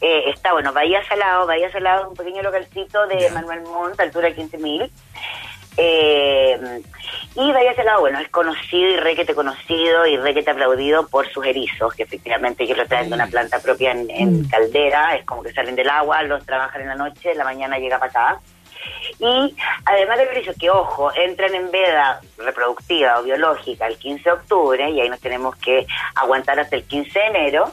eh, 0.00 0.30
está, 0.34 0.52
bueno, 0.52 0.72
Bahía 0.72 1.00
Salado, 1.08 1.46
Bahía 1.46 1.70
Salado 1.70 2.02
es 2.04 2.08
un 2.08 2.16
pequeño 2.16 2.42
localcito 2.42 3.06
de 3.06 3.20
Ya. 3.20 3.32
Manuel 3.32 3.60
Montt, 3.62 4.00
altura 4.00 4.30
15.000. 4.30 4.90
Eh, 5.76 6.82
y 7.34 7.52
Bahía 7.52 7.74
Salado, 7.74 8.00
bueno, 8.00 8.18
es 8.18 8.28
conocido 8.28 8.90
y 8.90 8.96
requete 8.96 9.34
conocido 9.34 10.06
y 10.06 10.16
requete 10.16 10.50
aplaudido 10.50 11.06
por 11.08 11.28
sus 11.32 11.46
erizos, 11.46 11.94
que 11.94 12.02
efectivamente 12.02 12.64
ellos 12.64 12.76
lo 12.76 12.86
traen 12.86 13.08
de 13.08 13.14
una 13.14 13.26
planta 13.26 13.58
propia 13.58 13.92
en, 13.92 14.10
en 14.10 14.44
caldera, 14.48 15.16
es 15.16 15.24
como 15.24 15.42
que 15.42 15.52
salen 15.52 15.74
del 15.74 15.88
agua, 15.88 16.22
los 16.24 16.44
trabajan 16.44 16.82
en 16.82 16.88
la 16.88 16.94
noche, 16.94 17.32
en 17.32 17.38
la 17.38 17.44
mañana 17.44 17.78
llega 17.78 17.98
para 17.98 18.10
acá. 18.10 18.40
Y 19.18 19.54
además 19.84 20.18
de 20.18 20.40
eso, 20.40 20.52
que 20.58 20.70
ojo, 20.70 21.12
entran 21.14 21.54
en 21.54 21.70
veda 21.70 22.20
reproductiva 22.38 23.20
o 23.20 23.22
biológica 23.22 23.86
el 23.86 23.96
15 23.96 24.22
de 24.22 24.32
octubre 24.32 24.90
y 24.90 25.00
ahí 25.00 25.08
nos 25.08 25.20
tenemos 25.20 25.56
que 25.56 25.86
aguantar 26.14 26.58
hasta 26.58 26.76
el 26.76 26.84
15 26.84 27.18
de 27.18 27.26
enero. 27.26 27.72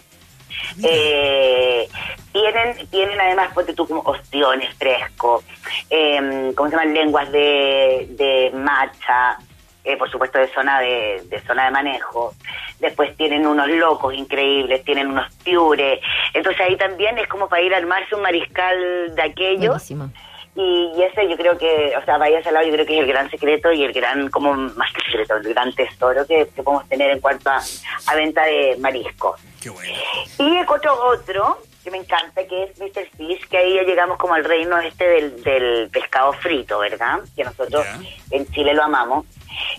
Eh, 0.83 1.87
tienen 2.31 2.87
tienen 2.89 3.19
además, 3.19 3.51
ponte 3.53 3.73
tú 3.73 3.87
como 3.87 4.01
ostiones 4.01 4.73
frescos, 4.75 5.43
eh, 5.89 6.51
¿cómo 6.55 6.69
se 6.69 6.75
llaman? 6.75 6.93
Lenguas 6.93 7.31
de, 7.31 8.07
de 8.11 8.51
matcha, 8.53 9.37
eh, 9.83 9.97
por 9.97 10.09
supuesto 10.11 10.37
de 10.37 10.47
zona 10.49 10.79
de, 10.79 11.23
de 11.25 11.39
zona 11.41 11.65
de 11.65 11.71
manejo. 11.71 12.33
Después 12.79 13.15
tienen 13.17 13.47
unos 13.47 13.67
locos 13.69 14.13
increíbles, 14.13 14.83
tienen 14.83 15.07
unos 15.07 15.33
piures. 15.43 15.99
Entonces 16.33 16.61
ahí 16.61 16.77
también 16.77 17.17
es 17.17 17.27
como 17.27 17.49
para 17.49 17.61
ir 17.61 17.73
a 17.73 17.77
armarse 17.77 18.15
un 18.15 18.21
mariscal 18.21 19.15
de 19.15 19.21
aquellos. 19.21 19.67
Buenísimo. 19.67 20.11
Y, 20.55 20.91
y 20.97 21.03
ese 21.03 21.29
yo 21.29 21.37
creo 21.37 21.57
que, 21.57 21.93
o 21.95 22.03
sea, 22.03 22.17
Bahía 22.17 22.43
Salado 22.43 22.65
yo 22.65 22.73
creo 22.73 22.85
que 22.85 22.95
es 22.95 23.01
el 23.01 23.07
gran 23.07 23.29
secreto 23.29 23.71
y 23.71 23.83
el 23.83 23.93
gran, 23.93 24.29
como 24.29 24.53
más 24.53 24.91
que 24.93 25.01
secreto, 25.03 25.37
el 25.37 25.53
gran 25.53 25.73
tesoro 25.73 26.25
que, 26.25 26.47
que 26.53 26.63
podemos 26.63 26.87
tener 26.89 27.11
en 27.11 27.19
cuanto 27.21 27.49
a, 27.49 27.61
a 28.07 28.15
venta 28.15 28.43
de 28.43 28.75
mariscos. 28.79 29.39
Qué 29.61 29.69
bueno. 29.69 29.93
Y 30.39 30.57
encuentro 30.57 30.93
otro 31.05 31.59
que 31.83 31.91
me 31.91 31.97
encanta, 31.97 32.45
que 32.45 32.63
es 32.63 32.77
Mr. 32.79 33.05
Fish, 33.15 33.47
que 33.47 33.57
ahí 33.57 33.75
ya 33.75 33.83
llegamos 33.83 34.17
como 34.17 34.33
al 34.33 34.43
reino 34.43 34.77
este 34.79 35.07
del, 35.07 35.43
del 35.43 35.89
pescado 35.89 36.33
frito, 36.33 36.79
¿verdad? 36.79 37.19
Que 37.35 37.43
nosotros 37.45 37.85
en 38.31 38.45
Chile 38.51 38.73
lo 38.73 38.83
amamos. 38.83 39.25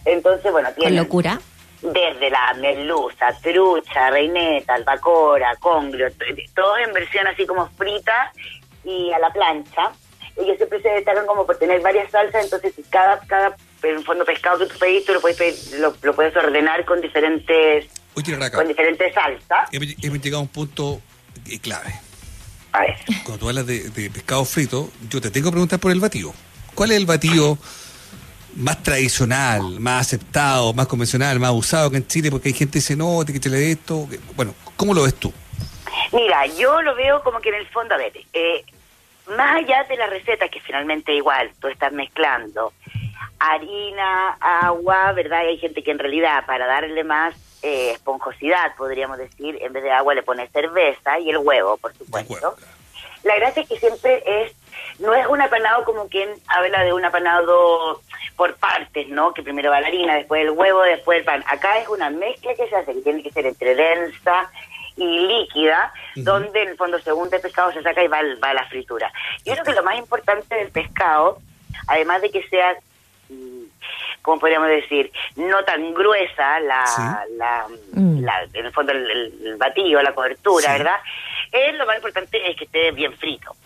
Entonces, 0.07 0.51
bueno, 0.51 0.69
Con 0.69 0.77
tienen 0.77 0.97
locura. 0.97 1.39
desde 1.83 2.31
la 2.31 2.55
merluza, 2.55 3.29
trucha, 3.43 4.09
reineta, 4.11 4.75
albacora, 4.77 5.55
congrio, 5.57 6.09
todos 6.55 6.79
en 6.87 6.93
versión 6.95 7.27
así 7.27 7.47
como 7.47 7.67
frita 7.71 8.33
y 8.85 9.13
a 9.13 9.19
la 9.19 9.31
plancha. 9.31 9.91
Ellos 10.37 10.57
siempre 10.57 10.81
se 10.83 10.89
destacan 10.89 11.27
como 11.27 11.47
por 11.47 11.57
tener 11.59 11.81
varias 11.81 12.11
salsas, 12.11 12.45
entonces 12.45 12.73
cada, 12.91 13.19
cada 13.21 13.57
en 13.83 14.03
fondo 14.05 14.25
pescado 14.25 14.59
que 14.59 14.67
tú 14.67 14.79
pedís, 14.79 15.05
tú 15.05 15.13
lo 15.15 15.21
puedes, 15.21 15.39
pedir- 15.39 15.79
lo, 15.81 15.95
lo 16.03 16.15
puedes 16.15 16.35
ordenar 16.37 16.85
con 16.85 17.01
diferentes 17.01 17.87
Oye, 18.15 18.37
Raca, 18.37 18.57
con 18.59 18.69
diferentes 18.69 19.13
salsas. 19.15 19.69
hemos, 19.73 20.21
llegado 20.21 20.39
a 20.39 20.43
un 20.43 20.49
punto 20.49 21.01
eh, 21.49 21.59
clave. 21.61 21.93
A 22.73 22.81
ver. 22.83 22.97
Cuando 23.25 23.39
tú 23.39 23.49
hablas 23.49 23.67
de, 23.67 23.89
de 23.91 24.11
pescado 24.11 24.45
frito, 24.45 24.91
yo 25.09 25.21
te 25.21 25.31
tengo 25.31 25.47
que 25.49 25.53
preguntar 25.53 25.79
por 25.81 25.91
el 25.93 26.01
batido. 26.01 26.33
¿Cuál 26.75 26.93
es 26.93 26.99
el 26.99 27.07
batido 27.07 27.59
más 28.57 28.83
tradicional, 28.83 29.81
más 29.81 30.07
aceptado, 30.07 30.73
más 30.73 30.87
convencional, 30.87 31.39
más 31.41 31.53
usado 31.53 31.91
que 31.91 31.97
en 31.99 32.07
Chile? 32.07 32.31
Porque 32.31 32.49
hay 32.49 32.55
gente 32.55 32.73
que 32.75 32.79
dice, 32.79 32.97
no, 32.97 33.25
te 33.25 33.37
echarle 33.37 33.73
esto. 33.73 34.09
Bueno, 34.37 34.55
¿cómo 34.77 34.95
lo 34.95 35.03
ves 35.03 35.15
tú? 35.15 35.33
Mira, 36.13 36.47
yo 36.47 36.81
lo 36.83 36.95
veo 36.95 37.23
como 37.23 37.41
que 37.41 37.49
en 37.51 37.57
el 37.57 37.67
fondo, 37.69 37.95
a 37.95 37.99
ver, 37.99 38.13
eh, 38.33 38.65
más 39.31 39.57
allá 39.57 39.85
de 39.85 39.97
la 39.97 40.07
receta, 40.07 40.49
que 40.49 40.61
finalmente 40.61 41.13
igual 41.15 41.51
tú 41.61 41.69
estás 41.69 41.93
mezclando 41.93 42.73
harina, 43.41 44.37
agua, 44.41 45.13
¿verdad? 45.13 45.45
Y 45.45 45.49
hay 45.49 45.59
gente 45.59 45.83
que 45.83 45.91
en 45.91 45.99
realidad 45.99 46.45
para 46.47 46.67
darle 46.67 47.03
más 47.05 47.35
eh, 47.63 47.93
esponjosidad, 47.93 48.75
podríamos 48.77 49.19
decir, 49.19 49.59
en 49.61 49.73
vez 49.73 49.83
de 49.83 49.91
agua 49.91 50.15
le 50.15 50.23
pone 50.23 50.47
cerveza 50.49 51.19
y 51.19 51.31
el 51.31 51.39
huevo, 51.39 51.77
por 51.79 51.95
supuesto. 51.95 52.57
La 53.23 53.37
gracia 53.37 53.63
es 53.63 53.69
que 53.69 53.79
siempre 53.79 54.23
es, 54.25 54.53
no 54.99 55.15
es 55.15 55.27
un 55.27 55.41
apanado 55.41 55.85
como 55.85 56.09
quien 56.09 56.31
habla 56.49 56.85
de 56.85 56.93
un 56.93 57.05
apanado 57.05 58.01
por 58.37 58.57
partes, 58.57 59.09
¿no? 59.09 59.35
Que 59.35 59.43
primero 59.43 59.71
va 59.71 59.81
la 59.81 59.89
harina, 59.89 60.15
después 60.15 60.43
el 60.43 60.51
huevo, 60.51 60.83
después 60.83 61.19
el 61.19 61.25
pan. 61.25 61.45
Acá 61.47 61.79
es 61.79 61.89
una 61.89 62.09
mezcla 62.09 62.55
que 62.55 62.67
se 62.69 62.77
hace, 62.77 62.95
que 62.95 63.03
tiene 63.03 63.23
que 63.23 63.31
ser 63.31 63.47
entre 63.47 63.75
densa 63.75 64.51
y 65.01 65.27
líquida, 65.27 65.93
donde 66.15 66.63
en 66.63 66.69
el 66.69 66.77
fondo 66.77 66.99
según 67.01 67.29
el 67.33 67.41
pescado 67.41 67.73
se 67.73 67.83
saca 67.83 68.05
y 68.05 68.09
va, 68.09 68.19
a 68.19 68.55
la 68.55 68.65
fritura. 68.67 69.11
Yo 69.47 69.55
creo 69.55 69.65
que 69.65 69.73
lo 69.73 69.83
más 69.83 69.97
importante 69.99 70.55
del 70.55 70.71
pescado, 70.71 71.39
además 71.89 72.21
de 72.21 72.31
que 72.31 72.43
sea, 72.49 72.77
mm, 73.31 73.63
¿cómo 74.23 74.39
podríamos 74.41 74.69
decir? 74.69 75.11
No 75.37 75.65
tan 75.65 75.95
gruesa 75.95 76.61
la, 76.61 76.87
Sí. 76.87 77.03
la, 77.39 77.67
Mm. 77.93 78.21
la- 78.25 78.45
en 78.53 78.67
el 78.67 78.73
fondo 78.73 78.93
el, 78.93 79.11
el- 79.11 79.47
el 79.47 79.57
batido, 79.57 80.03
la 80.03 80.13
cobertura, 80.15 80.67
Sí. 80.67 80.79
¿verdad? 80.79 81.01
Es 81.51 81.75
lo 81.77 81.87
más 81.87 81.97
importante 81.97 82.51
es 82.51 82.57
que 82.57 82.65
esté 82.65 82.91
bien 82.93 83.17
frito 83.17 83.57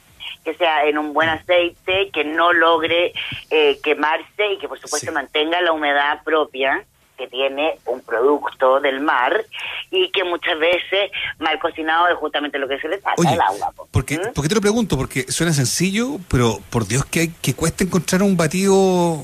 que 0.45 0.55
sea 0.55 0.85
en 0.85 0.99
un 0.99 1.15
buen 1.15 1.31
aceite, 1.31 2.11
que 2.13 2.23
no 2.23 2.53
logre 2.53 3.13
eh, 3.51 3.81
quemarse 3.83 4.47
y 4.53 4.59
que 4.59 4.69
por 4.69 4.79
supuesto 4.79 5.07
Sí. 5.09 5.13
mantenga 5.15 5.61
la 5.63 5.73
humedad 5.73 6.23
propia 6.23 6.85
que 7.17 7.29
tiene 7.29 7.79
un 7.87 8.01
producto 8.01 8.81
del 8.81 9.01
mar 9.01 9.45
y 9.91 10.11
que 10.11 10.25
muchas 10.25 10.59
veces 10.59 11.11
mal 11.39 11.59
cocinado 11.59 12.09
es 12.09 12.15
justamente 12.17 12.59
lo 12.59 12.69
que 12.69 12.79
se 12.79 12.89
le 12.89 12.97
saca 13.01 13.15
Oye, 13.19 13.35
el 13.35 13.41
agua. 13.41 13.73
po. 13.77 13.89
porque, 13.91 14.19
¿Mm? 14.19 14.33
¿por 14.33 14.43
qué 14.43 14.49
te 14.49 14.55
lo 14.55 14.61
pregunto? 14.61 14.97
Porque 14.97 15.31
suena 15.31 15.53
sencillo, 15.53 16.19
pero 16.29 16.59
por 16.71 16.87
Dios 16.87 17.05
que, 17.05 17.21
hay, 17.21 17.29
que 17.29 17.55
cuesta 17.55 17.85
encontrar 17.85 18.23
un 18.23 18.37
batido 18.37 19.23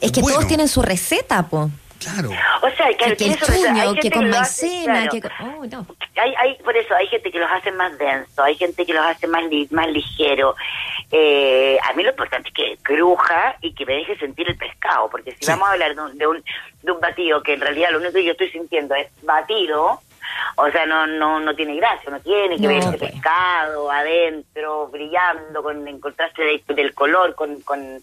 Es 0.00 0.12
que 0.12 0.20
bueno. 0.20 0.36
todos 0.36 0.48
tienen 0.48 0.68
su 0.68 0.82
receta, 0.82 1.48
po. 1.48 1.70
Claro. 2.02 2.30
O 2.62 2.70
sea, 2.70 2.86
claro, 2.96 3.16
que, 3.16 3.24
el 3.24 3.36
gente 3.38 4.00
que 4.02 4.10
con 4.10 4.30
maicena, 4.30 5.08
claro. 5.08 5.10
que. 5.10 5.22
Oh, 5.42 5.64
no. 5.66 5.86
hay, 6.20 6.34
hay, 6.38 6.54
por 6.62 6.76
eso, 6.76 6.94
hay 6.94 7.06
gente 7.08 7.30
que 7.30 7.38
los 7.38 7.50
hace 7.50 7.70
más 7.72 7.96
densos, 7.98 8.38
hay 8.38 8.54
gente 8.56 8.84
que 8.84 8.92
los 8.94 9.04
hace 9.04 9.26
más, 9.26 9.44
li- 9.46 9.68
más 9.70 9.88
ligero. 9.88 10.54
Eh, 11.10 11.78
a 11.82 11.92
mí 11.94 12.02
lo 12.02 12.10
importante 12.10 12.48
es 12.48 12.54
que 12.54 12.76
cruja 12.82 13.56
y 13.60 13.74
que 13.74 13.86
me 13.86 13.94
deje 13.94 14.16
sentir 14.18 14.48
el 14.48 14.56
pescado, 14.56 15.08
porque 15.10 15.32
si 15.32 15.44
Sí. 15.44 15.50
vamos 15.50 15.68
a 15.68 15.72
hablar 15.72 15.94
de 15.94 16.00
un, 16.02 16.18
de, 16.18 16.26
un, 16.26 16.44
de 16.82 16.92
un 16.92 17.00
batido 17.00 17.42
que 17.42 17.54
en 17.54 17.60
realidad 17.60 17.90
lo 17.90 17.98
único 17.98 18.14
que 18.14 18.24
yo 18.24 18.32
estoy 18.32 18.50
sintiendo 18.50 18.94
es 18.94 19.08
batido, 19.22 20.00
o 20.56 20.70
sea, 20.70 20.86
no 20.86 21.06
no 21.06 21.40
no 21.40 21.54
tiene 21.54 21.76
gracia, 21.76 22.10
no 22.10 22.20
tiene 22.20 22.56
que 22.56 22.62
No, 22.62 22.68
ver 22.68 22.78
ese 22.78 22.98
pues. 22.98 23.12
pescado 23.12 23.90
adentro, 23.90 24.88
brillando, 24.88 25.62
con 25.62 25.86
el 25.86 26.00
contraste 26.00 26.42
de- 26.42 26.74
del 26.74 26.94
color, 26.94 27.34
con, 27.34 27.60
con, 27.62 28.02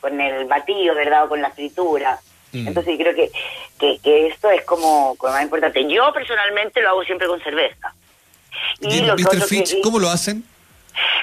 con 0.00 0.20
el 0.20 0.44
batido, 0.46 0.94
¿verdad? 0.94 1.24
O 1.24 1.28
con 1.28 1.40
la 1.42 1.50
fritura. 1.50 2.18
Mm. 2.52 2.68
Entonces 2.68 2.98
yo 2.98 3.04
creo 3.04 3.14
que, 3.14 3.30
que, 3.78 3.98
que 4.02 4.26
esto 4.28 4.50
es 4.50 4.64
como, 4.64 5.14
como 5.16 5.32
más 5.32 5.42
importante. 5.42 5.86
Yo 5.88 6.12
personalmente 6.12 6.80
lo 6.82 6.90
hago 6.90 7.04
siempre 7.04 7.26
con 7.26 7.40
cerveza. 7.42 7.94
¿Y 8.80 9.02
lo 9.02 9.16
que 9.16 9.22
Mr. 9.24 9.42
Fitch, 9.42 9.72
que- 9.74 9.80
cómo 9.82 9.98
lo 9.98 10.08
hacen? 10.08 10.44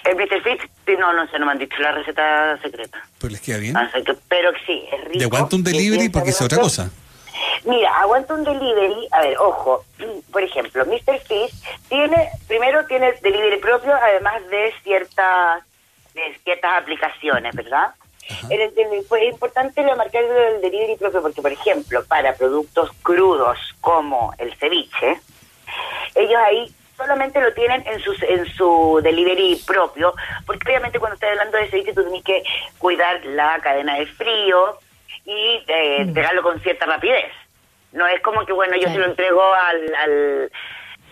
El 0.06 0.16
Mr. 0.16 0.42
Fitch, 0.42 0.62
no, 1.00 1.12
no 1.14 1.28
sé, 1.28 1.38
no 1.40 1.46
me 1.48 1.52
han 1.54 1.58
dicho 1.58 1.76
la 1.80 1.92
receta 1.92 2.58
secreta. 2.62 3.02
Pues 3.20 3.34
les 3.34 3.42
queda 3.42 3.58
bien. 3.58 3.76
Así 3.76 4.04
que, 4.04 4.14
pero 4.30 4.52
sí, 4.66 4.84
es 4.92 5.04
rico. 5.06 5.20
¿Y 5.20 5.24
aguanta 5.24 5.56
un 5.56 5.64
delivery? 5.64 6.10
Porque 6.10 6.30
es 6.30 6.42
otra 6.42 6.60
cosa. 6.60 6.90
Mira, 7.66 7.94
aguanta 8.00 8.34
un 8.36 8.44
delivery. 8.44 9.08
A 9.12 9.22
ver, 9.22 9.38
ojo. 9.40 9.84
Por 10.32 10.44
ejemplo, 10.44 10.86
Mr. 10.86 11.20
Fish 11.28 11.52
tiene, 11.90 12.30
primero 12.48 12.86
tiene 12.86 13.10
el 13.10 13.20
delivery 13.22 13.58
propio, 13.60 13.94
además 13.96 14.46
de 14.50 14.74
ciertas, 14.84 15.64
de 16.14 16.22
ciertas 16.44 16.72
aplicaciones, 16.82 17.54
¿verdad? 17.56 17.90
En 18.50 18.60
el 18.60 18.72
pues, 19.08 19.24
es 19.24 19.30
importante 19.34 19.84
lo 19.84 19.96
marcar 19.96 20.24
el 20.24 20.62
delivery 20.62 20.96
propio 20.96 21.22
porque, 21.22 21.42
por 21.42 21.52
ejemplo, 21.52 22.04
para 22.06 22.34
productos 22.34 22.92
crudos 23.04 23.58
como 23.82 24.34
el 24.38 24.56
ceviche, 24.56 25.20
ellos 26.16 26.38
ahí 26.44 26.74
solamente 26.98 27.42
lo 27.42 27.54
tienen 27.54 27.84
en 27.86 28.00
su, 28.00 28.16
en 28.28 28.46
su 28.54 29.00
delivery 29.04 29.62
propio, 29.68 30.14
porque 30.46 30.70
obviamente 30.70 31.00
cuando 31.00 31.16
estás 31.16 31.32
hablando 31.32 31.58
de 31.58 31.70
ceviche 31.70 31.94
tú 31.94 32.04
tienes 32.04 32.24
que 32.24 32.44
cuidar 32.80 33.24
la 33.26 33.60
cadena 33.60 33.96
de 33.96 34.06
frío 34.08 34.80
y 35.26 35.64
eh, 35.68 35.98
entregarlo 36.00 36.42
con 36.42 36.60
cierta 36.62 36.86
rapidez. 36.86 37.32
No 37.92 38.08
es 38.08 38.22
como 38.22 38.46
que, 38.46 38.54
bueno, 38.54 38.76
yo 38.76 38.90
se 38.90 38.98
lo 38.98 39.06
entrego 39.06 39.42
al, 39.54 39.96
al, 39.96 40.52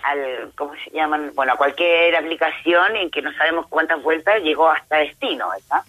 al, 0.03 0.51
¿cómo 0.55 0.73
se 0.83 0.91
llaman? 0.91 1.31
Bueno, 1.33 1.53
a 1.53 1.57
cualquier 1.57 2.15
aplicación 2.15 2.95
en 2.95 3.09
que 3.09 3.21
no 3.21 3.31
sabemos 3.33 3.67
cuántas 3.69 4.01
vueltas 4.01 4.41
llegó 4.41 4.69
hasta 4.69 4.97
destino, 4.97 5.49
¿verdad? 5.49 5.83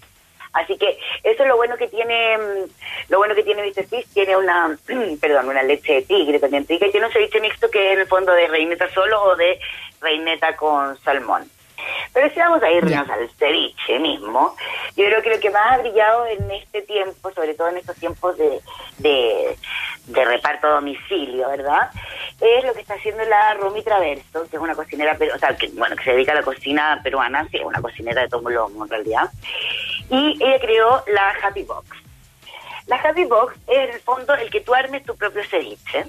Así 0.54 0.78
que 0.78 0.98
eso 1.22 1.42
es 1.42 1.48
lo 1.48 1.56
bueno 1.56 1.76
que 1.76 1.88
tiene, 1.88 2.38
mm, 2.38 3.10
lo 3.10 3.18
bueno 3.18 3.34
que 3.34 3.42
tiene 3.42 3.62
Mr. 3.62 3.86
Tiene 4.12 4.36
una, 4.36 4.78
perdón, 5.20 5.48
una 5.48 5.62
leche 5.62 5.94
de 5.94 6.02
tigre 6.02 6.38
también 6.38 6.66
rica 6.66 6.86
y 6.86 6.90
tiene 6.90 7.06
un 7.06 7.12
ceviche 7.12 7.40
mixto 7.40 7.68
que 7.70 7.88
es 7.88 7.94
en 7.94 8.00
el 8.00 8.06
fondo 8.06 8.32
de 8.32 8.46
reineta 8.46 8.88
solo 8.90 9.22
o 9.22 9.36
de 9.36 9.58
reineta 10.00 10.56
con 10.56 10.96
salmón. 11.02 11.50
Pero 12.12 12.30
si 12.30 12.38
vamos 12.38 12.62
a 12.62 12.70
irnos 12.70 13.10
al 13.10 13.28
ceviche 13.30 13.98
mismo, 13.98 14.54
yo 14.96 15.04
creo 15.06 15.22
que 15.22 15.30
lo 15.30 15.40
que 15.40 15.50
más 15.50 15.72
ha 15.72 15.78
brillado 15.78 16.26
en 16.26 16.50
este 16.50 16.82
tiempo, 16.82 17.32
sobre 17.32 17.54
todo 17.54 17.68
en 17.68 17.78
estos 17.78 17.96
tiempos 17.96 18.36
de, 18.38 18.60
de, 18.98 19.58
de 20.06 20.24
reparto 20.24 20.68
a 20.68 20.74
domicilio, 20.74 21.48
¿verdad? 21.48 21.90
Es 22.40 22.64
lo 22.64 22.72
que 22.72 22.80
está 22.80 22.94
haciendo 22.94 23.24
la 23.24 23.54
Romy 23.54 23.82
Traverso, 23.82 24.48
que 24.48 24.56
es 24.56 24.62
una 24.62 24.74
cocinera, 24.74 25.16
pero, 25.18 25.34
o 25.34 25.38
sea, 25.38 25.56
que, 25.56 25.68
bueno, 25.68 25.96
que 25.96 26.04
se 26.04 26.12
dedica 26.12 26.32
a 26.32 26.36
la 26.36 26.42
cocina 26.42 27.00
peruana, 27.02 27.48
sí, 27.50 27.56
es 27.56 27.64
una 27.64 27.82
cocinera 27.82 28.22
de 28.22 28.28
todo 28.28 28.48
lomo 28.48 28.84
en 28.84 28.90
realidad. 28.90 29.30
Y 30.10 30.38
ella 30.40 30.58
creó 30.60 31.02
la 31.08 31.34
Happy 31.42 31.62
Box. 31.62 31.88
La 32.86 32.96
Happy 32.96 33.24
Box 33.24 33.56
es 33.66 33.88
en 33.88 33.94
el 33.94 34.00
fondo 34.00 34.34
el 34.34 34.50
que 34.50 34.60
tú 34.60 34.74
armes 34.74 35.04
tu 35.04 35.16
propio 35.16 35.42
ceviche, 35.44 36.06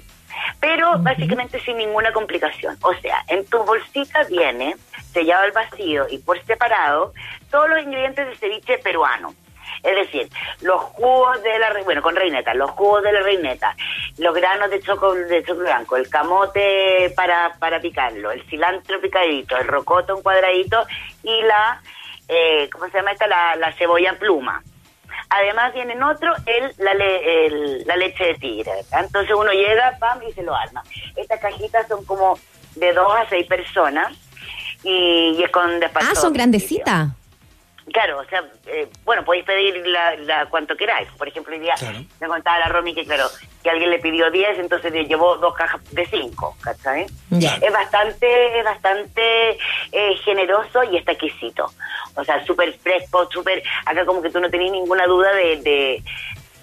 pero 0.60 0.98
básicamente 0.98 1.60
sin 1.60 1.76
ninguna 1.78 2.12
complicación. 2.12 2.76
O 2.82 2.94
sea, 2.94 3.22
en 3.28 3.44
tu 3.46 3.58
bolsita 3.64 4.24
viene 4.24 4.76
sellado 5.12 5.44
al 5.44 5.52
vacío 5.52 6.06
y 6.10 6.18
por 6.18 6.42
separado 6.44 7.12
todos 7.50 7.68
los 7.70 7.82
ingredientes 7.82 8.26
del 8.26 8.36
ceviche 8.36 8.78
peruano. 8.78 9.34
Es 9.82 9.94
decir, 9.94 10.28
los 10.62 10.80
jugos 10.80 11.42
de 11.42 11.58
la, 11.58 11.72
bueno, 11.84 12.02
con 12.02 12.16
reineta, 12.16 12.54
los 12.54 12.70
jugos 12.70 13.02
de 13.02 13.12
la 13.12 13.20
reineta, 13.20 13.76
los 14.18 14.34
granos 14.34 14.70
de 14.70 14.80
choco, 14.80 15.14
de 15.14 15.44
choco 15.44 15.60
blanco, 15.60 15.96
el 15.96 16.08
camote 16.08 17.12
para, 17.14 17.52
para 17.58 17.80
picarlo, 17.80 18.30
el 18.30 18.42
cilantro 18.48 19.00
picadito, 19.00 19.56
el 19.56 19.66
rocoto 19.66 20.16
en 20.16 20.22
cuadradito 20.22 20.86
y 21.22 21.42
la, 21.42 21.80
eh, 22.28 22.68
¿cómo 22.70 22.86
se 22.86 22.98
llama 22.98 23.12
esta? 23.12 23.26
La, 23.26 23.56
la 23.56 23.72
cebolla 23.72 24.18
pluma. 24.18 24.62
Además 25.28 25.72
vienen 25.74 26.02
otro, 26.02 26.32
el, 26.46 26.72
la, 26.78 26.94
le- 26.94 27.46
el- 27.46 27.84
la 27.86 27.96
leche 27.96 28.24
de 28.24 28.34
tigre. 28.34 28.70
¿verdad? 28.74 29.04
Entonces 29.04 29.34
uno 29.36 29.50
llega, 29.52 29.96
pam, 29.98 30.20
y 30.28 30.32
se 30.32 30.42
lo 30.42 30.54
arma. 30.54 30.82
Estas 31.16 31.40
cajitas 31.40 31.86
son 31.88 32.04
como 32.04 32.38
de 32.76 32.92
dos 32.92 33.12
a 33.16 33.28
seis 33.28 33.46
personas 33.46 34.12
y, 34.84 35.34
y 35.38 35.42
es 35.42 35.50
con. 35.50 35.82
Ah, 35.82 36.14
son 36.14 36.32
grandecitas. 36.32 37.08
Claro, 37.92 38.18
o 38.18 38.24
sea, 38.24 38.42
eh, 38.66 38.88
bueno, 39.04 39.24
podéis 39.24 39.44
pedir 39.44 39.86
la, 39.86 40.16
la 40.16 40.46
cuanto 40.46 40.76
queráis. 40.76 41.08
Por 41.16 41.28
ejemplo, 41.28 41.54
hoy 41.54 41.60
día 41.60 41.74
Claro. 41.78 41.98
me 42.20 42.26
contaba 42.26 42.58
la 42.58 42.66
Romy 42.66 42.94
que, 42.94 43.04
claro, 43.04 43.28
que 43.62 43.70
alguien 43.70 43.90
le 43.90 44.00
pidió 44.00 44.28
10, 44.30 44.58
entonces 44.58 44.92
le 44.92 45.04
llevó 45.06 45.36
dos 45.36 45.54
cajas 45.54 45.80
de 45.92 46.04
5, 46.04 46.56
¿cachai? 46.60 47.06
Es 47.62 47.72
bastante, 47.72 48.58
es 48.58 48.64
bastante 48.64 49.50
eh, 49.92 50.14
generoso 50.24 50.82
y 50.84 50.96
está 50.96 51.12
exquisito. 51.12 51.70
O 52.16 52.24
sea, 52.24 52.44
súper 52.44 52.72
fresco, 52.78 53.28
súper... 53.30 53.62
Acá 53.84 54.04
como 54.04 54.20
que 54.20 54.30
tú 54.30 54.40
no 54.40 54.50
tenías 54.50 54.72
ninguna 54.72 55.06
duda 55.06 55.32
de... 55.32 55.56
de 55.58 56.02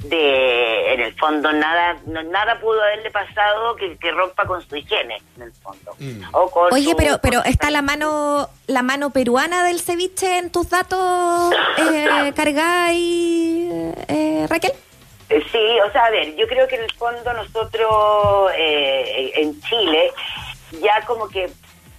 de 0.04 0.94
en 0.94 1.00
el 1.02 1.14
fondo 1.16 1.52
nada 1.54 1.98
no- 2.06 2.24
nada 2.24 2.60
pudo 2.60 2.82
haberle 2.82 3.10
pasado 3.12 3.76
que, 3.76 3.98
que 3.98 4.12
rompa 4.12 4.46
con 4.46 4.62
su 4.68 4.76
higiene 4.76 5.22
en 5.38 5.44
el 5.44 5.52
fondo 5.54 5.96
Mm. 6.00 6.24
o 6.34 6.50
con 6.52 6.74
Oye, 6.74 6.92
su- 6.92 6.96
pero 6.98 7.20
pero 7.22 7.42
con 7.42 7.50
está 7.52 7.70
la 7.72 7.82
mano 7.82 8.50
la 8.68 8.82
mano 8.84 9.10
peruana 9.12 9.64
del 9.64 9.80
ceviche 9.80 10.38
en 10.40 10.52
tus 10.52 10.70
datos 10.70 11.54
eh, 11.78 12.32
cargada 12.36 12.86
ahí, 12.86 13.70
eh, 14.08 14.46
Raquel. 14.50 14.72
Eh, 15.30 15.44
Sí, 15.52 15.80
o 15.88 15.92
sea, 15.92 16.06
a 16.06 16.10
ver, 16.12 16.36
yo 16.36 16.46
creo 16.48 16.68
que 16.68 16.76
en 16.76 16.84
el 16.84 16.92
fondo 16.94 17.34
nosotros 17.34 18.52
eh, 18.56 19.32
en 19.36 19.60
Chile 19.62 20.12
ya 20.82 21.04
como 21.08 21.28
que 21.30 21.50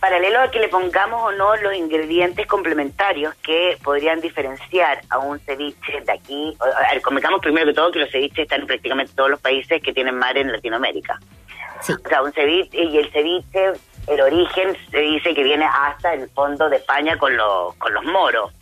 paralelo 0.05 0.43
a 0.43 0.51
que 0.51 0.59
le 0.59 0.69
pongamos 0.69 1.23
o 1.23 1.33
no 1.33 1.57
los 1.57 1.75
ingredientes 1.75 2.47
complementarios 2.47 3.35
que 3.37 3.79
podrían 3.83 4.21
diferenciar 4.21 5.01
a 5.09 5.17
un 5.17 5.41
ceviche 5.41 5.99
de 6.03 6.13
aquí, 6.13 6.55
a 6.61 6.93
ver, 6.93 7.01
convengamos 7.01 7.41
primero 7.41 7.65
que 7.65 7.73
todo 7.73 7.91
que 7.91 8.01
los 8.01 8.11
ceviches 8.11 8.41
están 8.41 8.61
en 8.61 8.67
prácticamente 8.67 9.15
todos 9.17 9.31
los 9.31 9.41
países 9.41 9.83
que 9.83 9.95
tienen 9.95 10.19
mar 10.19 10.37
en 10.37 10.53
Latinoamérica. 10.53 11.19
Sí. 11.81 11.95
O 11.95 12.07
sea, 12.07 12.21
un 12.21 12.35
ceviche 12.35 12.85
y 12.85 12.99
el 12.99 13.11
ceviche, 13.13 13.73
el 14.07 14.21
origen 14.21 14.77
se 14.91 14.99
dice 14.99 15.33
que 15.35 15.43
viene 15.43 15.65
hasta 15.65 16.13
el 16.13 16.29
fondo 16.29 16.69
de 16.69 16.77
España 16.77 17.17
con 17.17 17.35
los, 17.35 17.75
con 17.77 17.95
los 17.95 18.05
moros. 18.05 18.53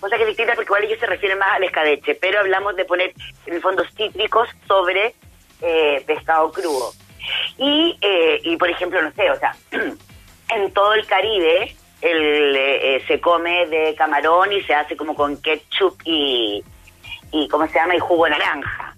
Cosa 0.00 0.16
que 0.16 0.22
es 0.22 0.28
distinta 0.30 0.54
porque 0.56 0.66
igual 0.66 0.82
ellos 0.82 0.98
se 0.98 1.06
refieren 1.06 1.38
más 1.38 1.50
al 1.54 1.62
escabeche, 1.62 2.16
pero 2.16 2.40
hablamos 2.40 2.74
de 2.74 2.84
poner 2.86 3.14
en 3.46 3.54
el 3.54 3.62
fondo 3.62 3.84
cítricos 3.96 4.48
sobre 4.66 5.14
eh, 5.60 6.02
pescado 6.08 6.50
crudo. 6.50 6.92
Y, 7.56 7.96
eh, 8.00 8.40
y 8.42 8.56
por 8.56 8.68
ejemplo, 8.68 9.00
no 9.00 9.12
sé, 9.12 9.30
o 9.30 9.38
sea, 9.38 9.54
en 10.56 10.72
todo 10.72 10.94
el 10.94 11.06
Caribe 11.06 11.74
el, 12.02 12.56
eh, 12.56 13.04
se 13.06 13.20
come 13.20 13.66
de 13.66 13.94
camarón 13.94 14.52
y 14.52 14.62
se 14.62 14.74
hace 14.74 14.96
como 14.96 15.14
con 15.14 15.40
ketchup 15.40 15.96
y, 16.04 16.62
y 17.30 17.48
¿cómo 17.48 17.66
se 17.68 17.74
llama? 17.74 17.94
Y 17.94 18.00
jugo 18.00 18.24
de 18.24 18.30
naranja. 18.30 18.94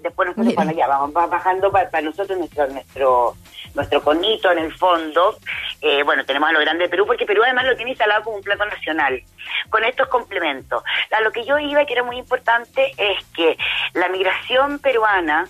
Después 0.00 0.28
nosotros, 0.28 0.48
Mira. 0.48 0.64
bueno, 0.64 0.78
ya 0.78 0.86
vamos 0.86 1.16
va 1.16 1.26
bajando 1.26 1.72
para, 1.72 1.88
para 1.88 2.02
nosotros 2.02 2.38
nuestro 2.38 2.66
nuestro 2.68 3.34
nuestro 3.74 4.02
conito 4.02 4.52
en 4.52 4.58
el 4.58 4.74
fondo. 4.74 5.36
Eh, 5.80 6.02
bueno, 6.02 6.24
tenemos 6.24 6.48
a 6.48 6.52
lo 6.52 6.60
grande 6.60 6.84
de 6.84 6.90
Perú, 6.90 7.06
porque 7.06 7.26
Perú 7.26 7.42
además 7.42 7.64
lo 7.66 7.76
tiene 7.76 7.92
instalado 7.92 8.22
como 8.22 8.36
un 8.36 8.42
plato 8.42 8.64
nacional, 8.66 9.22
con 9.70 9.82
estos 9.84 10.08
complementos. 10.08 10.82
A 11.10 11.20
lo 11.22 11.32
que 11.32 11.44
yo 11.44 11.58
iba, 11.58 11.82
y 11.82 11.86
que 11.86 11.94
era 11.94 12.02
muy 12.02 12.18
importante, 12.18 12.92
es 12.96 13.24
que 13.34 13.56
la 13.94 14.08
migración 14.10 14.78
peruana 14.78 15.48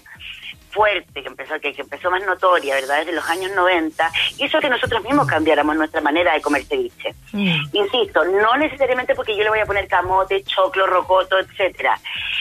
fuerte, 0.74 1.22
que 1.22 1.28
empezó, 1.28 1.58
que, 1.60 1.72
que 1.72 1.82
empezó 1.82 2.10
más 2.10 2.26
notoria, 2.26 2.74
¿verdad? 2.74 2.98
Desde 2.98 3.12
los 3.12 3.28
años 3.30 3.52
90, 3.54 4.10
hizo 4.38 4.58
que 4.58 4.68
nosotros 4.68 5.02
mismos 5.04 5.28
cambiáramos 5.28 5.76
nuestra 5.76 6.00
manera 6.00 6.34
de 6.34 6.42
comer 6.42 6.64
ceviche. 6.64 7.14
Mm. 7.32 7.62
Insisto, 7.72 8.24
no 8.24 8.56
necesariamente 8.56 9.14
porque 9.14 9.36
yo 9.36 9.44
le 9.44 9.50
voy 9.50 9.60
a 9.60 9.66
poner 9.66 9.86
camote, 9.86 10.42
choclo, 10.42 10.86
rocoto, 10.86 11.38
etcétera, 11.38 11.98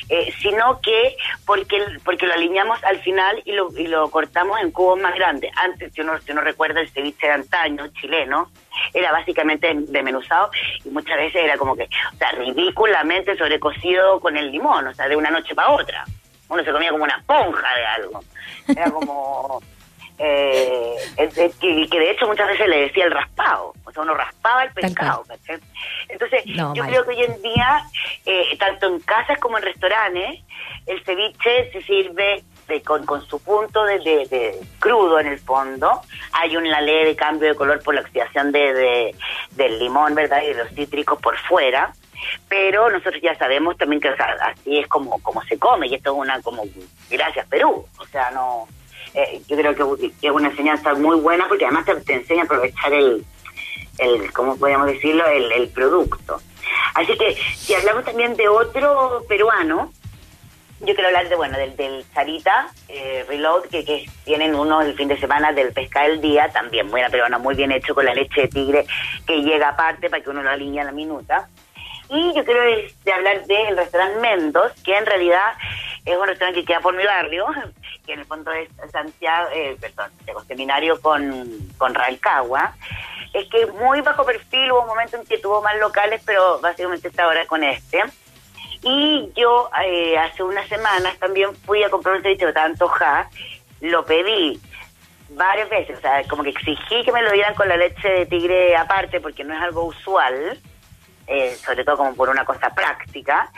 eh, 0.10 0.34
sino 0.42 0.82
que 0.82 1.16
porque 1.46 1.84
porque 2.04 2.26
lo 2.26 2.34
alineamos 2.34 2.84
al 2.84 3.00
final 3.02 3.42
y 3.46 3.52
lo, 3.52 3.70
y 3.78 3.88
lo 3.88 4.10
cortamos 4.10 4.60
en 4.62 4.72
cubos 4.72 5.00
más 5.00 5.14
grandes. 5.16 5.52
Antes, 5.56 5.94
si 5.94 6.02
uno, 6.02 6.20
si 6.22 6.32
uno 6.32 6.42
recuerda 6.42 6.82
el 6.82 6.90
ceviche 6.90 7.28
de 7.28 7.34
antaño, 7.34 7.88
chileno, 8.00 8.50
era 8.94 9.12
básicamente 9.12 9.72
desmenuzado 9.74 10.50
y 10.84 10.90
muchas 10.90 11.18
veces 11.18 11.44
era 11.44 11.58
como 11.58 11.76
que, 11.76 11.84
o 11.84 12.18
sea, 12.18 12.32
ridículamente 12.32 13.38
sobrecocido 13.38 14.20
con 14.20 14.36
el 14.38 14.52
limón, 14.52 14.88
o 14.88 14.94
sea, 14.94 15.08
de 15.08 15.16
una 15.16 15.30
noche 15.30 15.54
para 15.54 15.72
otra. 15.72 16.06
Uno 16.54 16.64
se 16.64 16.72
comía 16.72 16.92
como 16.92 17.04
una 17.04 17.18
esponja 17.18 17.68
de 17.76 17.86
algo. 17.86 18.20
Era 18.68 18.92
como... 18.92 19.62
Eh, 20.20 20.96
que, 21.60 21.90
que 21.90 22.00
de 22.00 22.12
hecho 22.12 22.28
muchas 22.28 22.48
veces 22.48 22.68
le 22.70 22.82
decía 22.82 23.06
el 23.06 23.12
raspado, 23.12 23.74
o 23.84 23.92
sea, 23.92 24.04
uno 24.04 24.14
raspaba 24.14 24.64
el 24.64 24.72
pescado. 24.72 25.24
Entonces, 26.08 26.46
No, 26.46 26.74
yo 26.76 26.84
mal. 26.84 26.92
creo 26.92 27.04
que 27.04 27.10
hoy 27.10 27.24
en 27.24 27.42
día, 27.42 27.82
eh, 28.26 28.56
tanto 28.60 28.88
en 28.88 29.00
casas 29.00 29.40
como 29.40 29.58
en 29.58 29.64
restaurantes, 29.64 30.40
el 30.86 31.04
ceviche 31.04 31.72
se 31.72 31.82
sirve 31.82 32.44
de- 32.68 32.82
con, 32.84 33.06
con 33.08 33.26
su 33.26 33.42
punto 33.42 33.84
de, 33.86 34.00
de- 34.00 34.28
de 34.28 34.60
crudo 34.80 35.20
en 35.20 35.28
el 35.28 35.40
fondo. 35.40 36.02
Hay 36.34 36.56
una 36.56 36.80
leve 36.80 37.06
de 37.06 37.16
cambio 37.16 37.50
de 37.50 37.56
color 37.56 37.82
por 37.84 37.96
la 37.96 38.02
oxidación 38.02 38.52
de, 38.52 38.72
de- 38.74 39.16
del 39.52 39.80
limón, 39.80 40.14
¿verdad? 40.14 40.44
Y 40.44 40.48
de 40.50 40.54
los 40.64 40.70
cítricos 40.70 41.20
por 41.20 41.38
fuera. 41.40 41.92
Pero 42.48 42.90
nosotros 42.90 43.22
ya 43.22 43.36
sabemos 43.36 43.78
también 43.78 44.02
que 44.02 44.10
así 44.10 44.80
es 44.80 44.88
como, 44.88 45.22
como 45.22 45.44
se 45.44 45.58
come, 45.58 45.88
y 45.88 45.96
esto 45.96 46.12
es 46.12 46.18
una 46.18 46.42
como, 46.42 46.64
gracias 47.10 47.48
Perú. 47.48 47.86
O 47.98 48.06
sea, 48.06 48.32
no, 48.32 48.68
eh, 49.14 49.42
yo 49.48 49.58
creo 49.58 49.98
que 49.98 50.12
es 50.22 50.32
una 50.32 50.50
enseñanza 50.50 50.94
muy 50.94 51.18
buena 51.18 51.48
porque 51.48 51.66
además 51.66 51.86
te, 52.06 52.14
enseña 52.14 52.44
a 52.44 52.46
aprovechar 52.46 52.94
el, 52.94 53.26
el 53.98 54.34
¿cómo 54.34 54.58
podemos 54.58 54.88
decirlo? 54.88 55.26
El, 55.28 55.52
el 55.52 55.70
producto. 55.70 56.42
Así 56.96 57.18
que 57.18 57.36
si 57.56 57.74
hablamos 57.74 58.06
también 58.06 58.36
de 58.36 58.48
otro 58.48 59.24
peruano, 59.28 59.92
yo 60.80 60.94
quiero 60.94 61.08
hablar 61.08 61.30
de, 61.30 61.36
bueno, 61.36 61.58
del, 61.58 61.76
del 61.78 62.04
Sarita 62.14 62.68
eh, 62.90 63.24
Reload, 63.28 63.64
que, 63.64 63.86
que 63.86 64.06
tienen 64.26 64.54
uno 64.54 64.82
el 64.82 64.96
fin 64.96 65.08
de 65.08 65.18
semana 65.18 65.54
del 65.54 65.72
Pesca 65.72 66.04
del 66.04 66.20
Día, 66.20 66.50
también 66.50 66.90
buena 66.90 67.10
peruana, 67.10 67.38
muy 67.38 67.56
bien 67.56 67.72
hecho 67.72 67.96
con 67.96 68.06
la 68.06 68.14
leche 68.14 68.42
de 68.42 68.48
tigre, 68.50 68.86
que 69.26 69.42
llega 69.42 69.70
aparte 69.70 70.10
para 70.10 70.22
que 70.22 70.30
uno 70.30 70.44
lo 70.44 70.50
alinee 70.50 70.82
a 70.82 70.86
la 70.86 70.92
minuta. 70.92 71.48
Y 72.10 72.34
yo 72.36 72.44
quiero 72.46 72.62
de, 72.62 72.94
de 73.04 73.14
hablar 73.14 73.46
del 73.46 73.78
restaurante 73.78 74.20
Mendos, 74.20 74.72
que 74.84 74.96
en 74.96 75.06
realidad 75.06 75.54
es 76.06 76.18
un 76.18 76.28
restaurante 76.28 76.62
que 76.62 76.66
queda 76.66 76.82
por 76.82 76.96
mi 76.96 77.06
barrio, 77.06 77.48
que 78.06 78.14
en 78.14 78.20
el 78.20 78.26
fondo 78.26 78.52
es 78.52 78.70
Santiago, 78.92 79.50
eh, 79.54 79.78
perdón, 79.80 80.12
de 80.26 80.34
seminario 80.48 81.00
con, 81.02 81.58
con 81.78 81.94
Rancagua. 81.94 82.76
Es 83.34 83.48
que 83.50 83.66
muy 83.68 84.02
bajo 84.02 84.26
perfil, 84.26 84.72
hubo 84.72 84.82
un 84.82 84.88
momento 84.88 85.18
en 85.18 85.26
que 85.26 85.38
tuvo 85.38 85.62
más 85.62 85.78
locales, 85.78 86.22
pero 86.26 86.60
básicamente 86.60 87.08
está 87.08 87.24
ahora 87.24 87.46
con 87.48 87.64
este. 87.64 88.04
Y 88.84 89.32
yo 89.36 89.70
eh, 89.86 90.18
hace 90.18 90.44
unas 90.44 90.68
semanas 90.68 91.18
también 91.18 91.56
fui 91.66 91.84
a 91.84 91.90
comprar 91.90 92.18
un 92.18 92.22
ceviche 92.22 92.48
estaba 92.48 92.66
antojada, 92.66 93.30
lo 93.80 94.06
pedí 94.06 94.60
varias 95.30 95.70
veces, 95.70 95.98
o 95.98 96.02
sea, 96.02 96.22
como 96.28 96.44
que 96.44 96.50
exigí 96.50 97.04
que 97.04 97.12
me 97.12 97.22
lo 97.22 97.32
dieran 97.32 97.56
con 97.56 97.70
la 97.70 97.78
leche 97.78 98.08
de 98.08 98.26
tigre 98.26 98.76
aparte, 98.76 99.22
porque 99.22 99.44
no 99.44 99.56
es 99.56 99.62
algo 99.62 99.86
usual, 99.86 100.60
eh, 101.28 101.56
sobre 101.56 101.84
todo 101.84 101.98
como 101.98 102.16
por 102.16 102.30
una 102.30 102.46
cosa 102.46 102.70
práctica. 102.70 103.50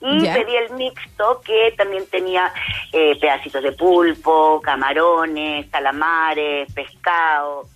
Y 0.00 0.20
pedí 0.20 0.54
el 0.56 0.70
mixto 0.74 1.40
que 1.40 1.72
también 1.78 2.06
tenía 2.10 2.52
eh, 2.92 3.18
pedacitos 3.18 3.62
de 3.62 3.72
pulpo, 3.72 4.60
camarones, 4.60 5.66
calamares, 5.70 6.70
pescado, 6.74 7.66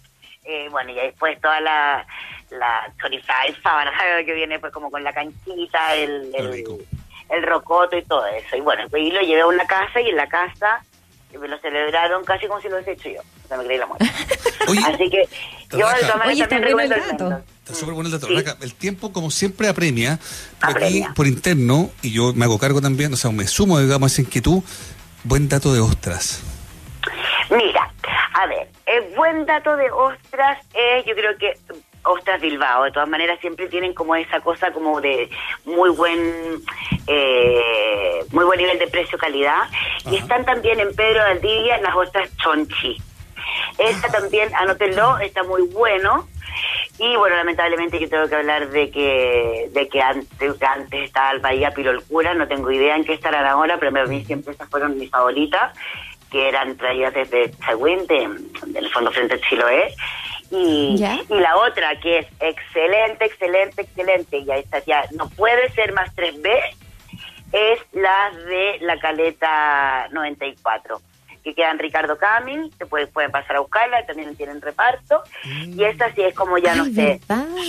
eh, 0.45 0.69
bueno, 0.71 0.91
y 0.91 0.95
después 0.95 1.41
toda 1.41 1.59
la, 1.61 2.07
la 2.51 2.93
chorizo 3.01 3.33
que 4.27 4.35
viene 4.35 4.59
pues 4.59 4.73
como 4.73 4.91
con 4.91 5.03
la 5.03 5.13
canchita, 5.13 5.95
el, 5.95 6.35
el, 7.31 7.43
rocoto 7.45 7.97
y 7.97 8.03
todo 8.03 8.27
eso. 8.27 8.57
Y 8.57 8.61
bueno, 8.61 8.85
y 8.95 9.11
lo 9.11 9.21
llevé 9.21 9.43
a 9.43 9.47
una 9.47 9.67
casa 9.67 10.01
y 10.01 10.09
en 10.11 10.17
la 10.17 10.27
casa 10.27 10.83
me 11.39 11.49
lo 11.49 11.59
celebraron 11.59 12.25
casi 12.25 12.47
como 12.47 12.61
si 12.61 12.69
lo 12.69 12.77
hubiese 12.77 12.93
hecho 12.93 13.11
yo. 13.11 13.21
O 13.45 13.49
sea, 13.49 13.59
me 13.59 13.65
creí 13.65 13.79
la 13.79 13.87
muerte. 13.87 14.07
Así 14.87 15.11
que 15.11 15.29
yo 15.71 15.79
de 15.79 15.85
Raja. 15.85 16.01
todas 16.01 16.17
maneras 16.17 16.35
Oye, 16.35 16.47
también 16.47 16.63
recomiendo 16.63 16.95
el. 16.95 17.45
Está 17.69 17.81
súper 17.81 17.93
bueno 17.93 18.09
el 18.09 18.19
dato. 18.19 18.29
Sí. 18.29 18.45
El 18.63 18.75
tiempo, 18.75 19.13
como 19.13 19.31
siempre, 19.31 19.69
apremia. 19.69 20.19
Pero 20.59 20.87
aquí, 20.87 21.05
por 21.15 21.27
interno, 21.27 21.91
y 22.01 22.13
yo 22.13 22.33
me 22.33 22.47
hago 22.47 22.59
cargo 22.59 22.81
también, 22.81 23.13
o 23.13 23.17
sea, 23.17 23.31
me 23.31 23.47
sumo, 23.47 23.79
digamos, 23.79 24.11
a 24.11 24.15
esa 24.15 24.23
inquietud, 24.23 24.63
buen 25.25 25.51
dato 25.51 25.75
de 25.75 25.81
ostras. 25.81 26.43
Mira, 27.51 27.93
a 28.33 28.47
ver, 28.47 28.71
el 28.87 29.15
buen 29.15 29.45
dato 29.45 29.77
de 29.77 29.91
ostras 29.91 30.65
es, 30.73 31.05
yo 31.05 31.15
creo 31.15 31.37
que 31.37 31.59
ostras 32.05 32.41
Bilbao, 32.41 32.85
de 32.85 32.93
todas 32.93 33.09
maneras 33.09 33.39
siempre 33.43 33.69
tienen 33.69 33.93
como 33.93 34.17
esa 34.17 34.41
cosa 34.41 34.73
como 34.73 35.03
de 35.03 35.29
muy 35.67 35.91
buen 35.91 36.63
eh, 37.07 38.25
muy 38.31 38.47
buen 38.47 38.59
nivel 38.59 38.79
de 38.79 38.87
precio-calidad 38.87 39.65
y 40.07 40.09
Ajá. 40.09 40.17
están 40.17 40.45
también 40.47 40.81
en 40.81 40.95
Pedro 40.95 41.23
de 41.23 41.33
Aldivia 41.33 41.77
las 41.83 41.95
ostras 41.95 42.31
Chonchi. 42.39 42.97
Esta 43.77 44.09
también, 44.09 44.55
anótenlo, 44.55 45.19
está 45.19 45.43
muy 45.43 45.63
bueno. 45.69 46.27
Y 46.99 47.15
bueno, 47.17 47.37
lamentablemente 47.37 47.99
yo 48.01 48.09
tengo 48.09 48.29
que 48.29 48.35
hablar 48.35 48.71
de 48.71 48.91
que 48.91 49.69
de 49.73 49.89
que 49.89 50.01
antes, 50.03 50.63
antes 50.63 51.05
estaba 51.05 51.31
el 51.31 51.39
Bahía 51.41 51.71
Pirolcura, 51.71 52.35
no 52.35 52.49
tengo 52.49 52.71
idea 52.73 52.97
en 52.97 53.05
qué 53.05 53.15
estarán 53.15 53.47
ahora, 53.47 53.77
pero 53.79 54.01
a 54.01 54.07
mí 54.07 54.25
siempre 54.25 54.53
esas 54.55 54.69
fueron 54.69 54.99
mis 54.99 55.09
favoritas, 55.11 55.77
que 56.31 56.49
eran 56.49 56.77
traídas 56.77 57.15
desde 57.15 57.53
Chagüín, 57.59 58.07
de, 58.09 58.29
del 58.67 58.91
fondo 58.91 59.13
frente 59.13 59.35
a 59.35 59.41
Chiloé. 59.41 59.95
Y, 60.51 60.97
Ya. 60.97 61.21
y 61.29 61.35
la 61.39 61.57
otra, 61.59 62.01
que 62.01 62.19
es 62.21 62.27
excelente, 62.41 63.27
excelente, 63.27 63.83
excelente, 63.83 64.39
y 64.39 64.51
ahí 64.51 64.61
está 64.61 64.83
ya, 64.85 65.05
no 65.13 65.29
puede 65.31 65.71
ser 65.73 65.93
más 65.93 66.15
3B, 66.17 66.49
es 67.53 67.81
la 67.93 68.31
de 68.47 68.79
la 68.81 68.99
caleta 68.99 70.09
94 70.11 71.01
que 71.43 71.55
queda 71.55 71.71
en 71.71 71.79
Ricardo 71.79 72.19
Camin, 72.19 72.71
se 72.79 72.87
puede, 72.87 73.07
pueden 73.07 73.31
pasar 73.31 73.57
a 73.57 73.61
buscarla, 73.61 74.05
también 74.07 74.35
tienen 74.37 74.61
reparto, 74.61 75.23
y 75.45 75.83
esta 75.85 76.13
sí 76.15 76.23
es 76.23 76.35
como 76.35 76.59
ya 76.59 76.75
no 76.75 76.85
Ay, 76.85 76.95
sé, 76.95 77.21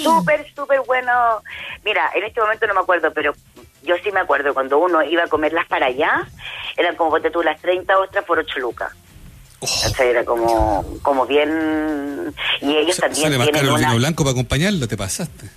súper, 0.03 0.45
súper 0.53 0.81
bueno. 0.81 1.41
Mira, 1.83 2.09
en 2.15 2.23
este 2.23 2.41
momento 2.41 2.67
no 2.67 2.73
me 2.73 2.81
acuerdo, 2.81 3.11
pero 3.13 3.33
yo 3.83 3.95
sí 4.03 4.11
me 4.11 4.19
acuerdo 4.19 4.53
cuando 4.53 4.77
uno 4.77 5.01
iba 5.03 5.23
a 5.23 5.27
comerlas 5.27 5.67
para 5.67 5.87
allá, 5.87 6.27
eran 6.77 6.95
como, 6.95 7.11
ponte 7.11 7.31
tú, 7.31 7.41
las 7.41 7.59
30 7.61 7.97
ostras 7.97 8.25
por 8.25 8.39
8 8.39 8.59
lucas. 8.59 8.91
Oh, 9.61 9.65
O 9.65 9.67
sea, 9.67 10.05
era 10.05 10.23
como, 10.23 10.85
como 11.01 11.25
bien... 11.25 12.33
Y 12.61 12.77
ellos 12.77 12.97
también 12.97 13.23
sale 13.23 13.37
más 13.37 13.47
tienen 13.47 13.61
caro 13.61 13.75
el 13.77 13.83
una... 13.83 13.95
blanco 13.95 14.23
para 14.23 14.31
acompañarlo, 14.31 14.87
te 14.87 14.95
pasaste. 14.95 15.47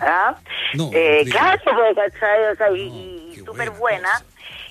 ¿Ah? 0.00 0.36
No, 0.74 0.90
eh, 0.92 1.24
claro, 1.30 1.60
pues, 1.64 1.96
¿cachai? 2.12 2.44
O 2.52 2.56
sea, 2.56 2.70
y, 2.72 2.88
No, 2.88 2.96
y 2.96 3.34
qué 3.34 3.44
súper 3.44 3.70
buena 3.70 3.78
buena. 3.78 4.24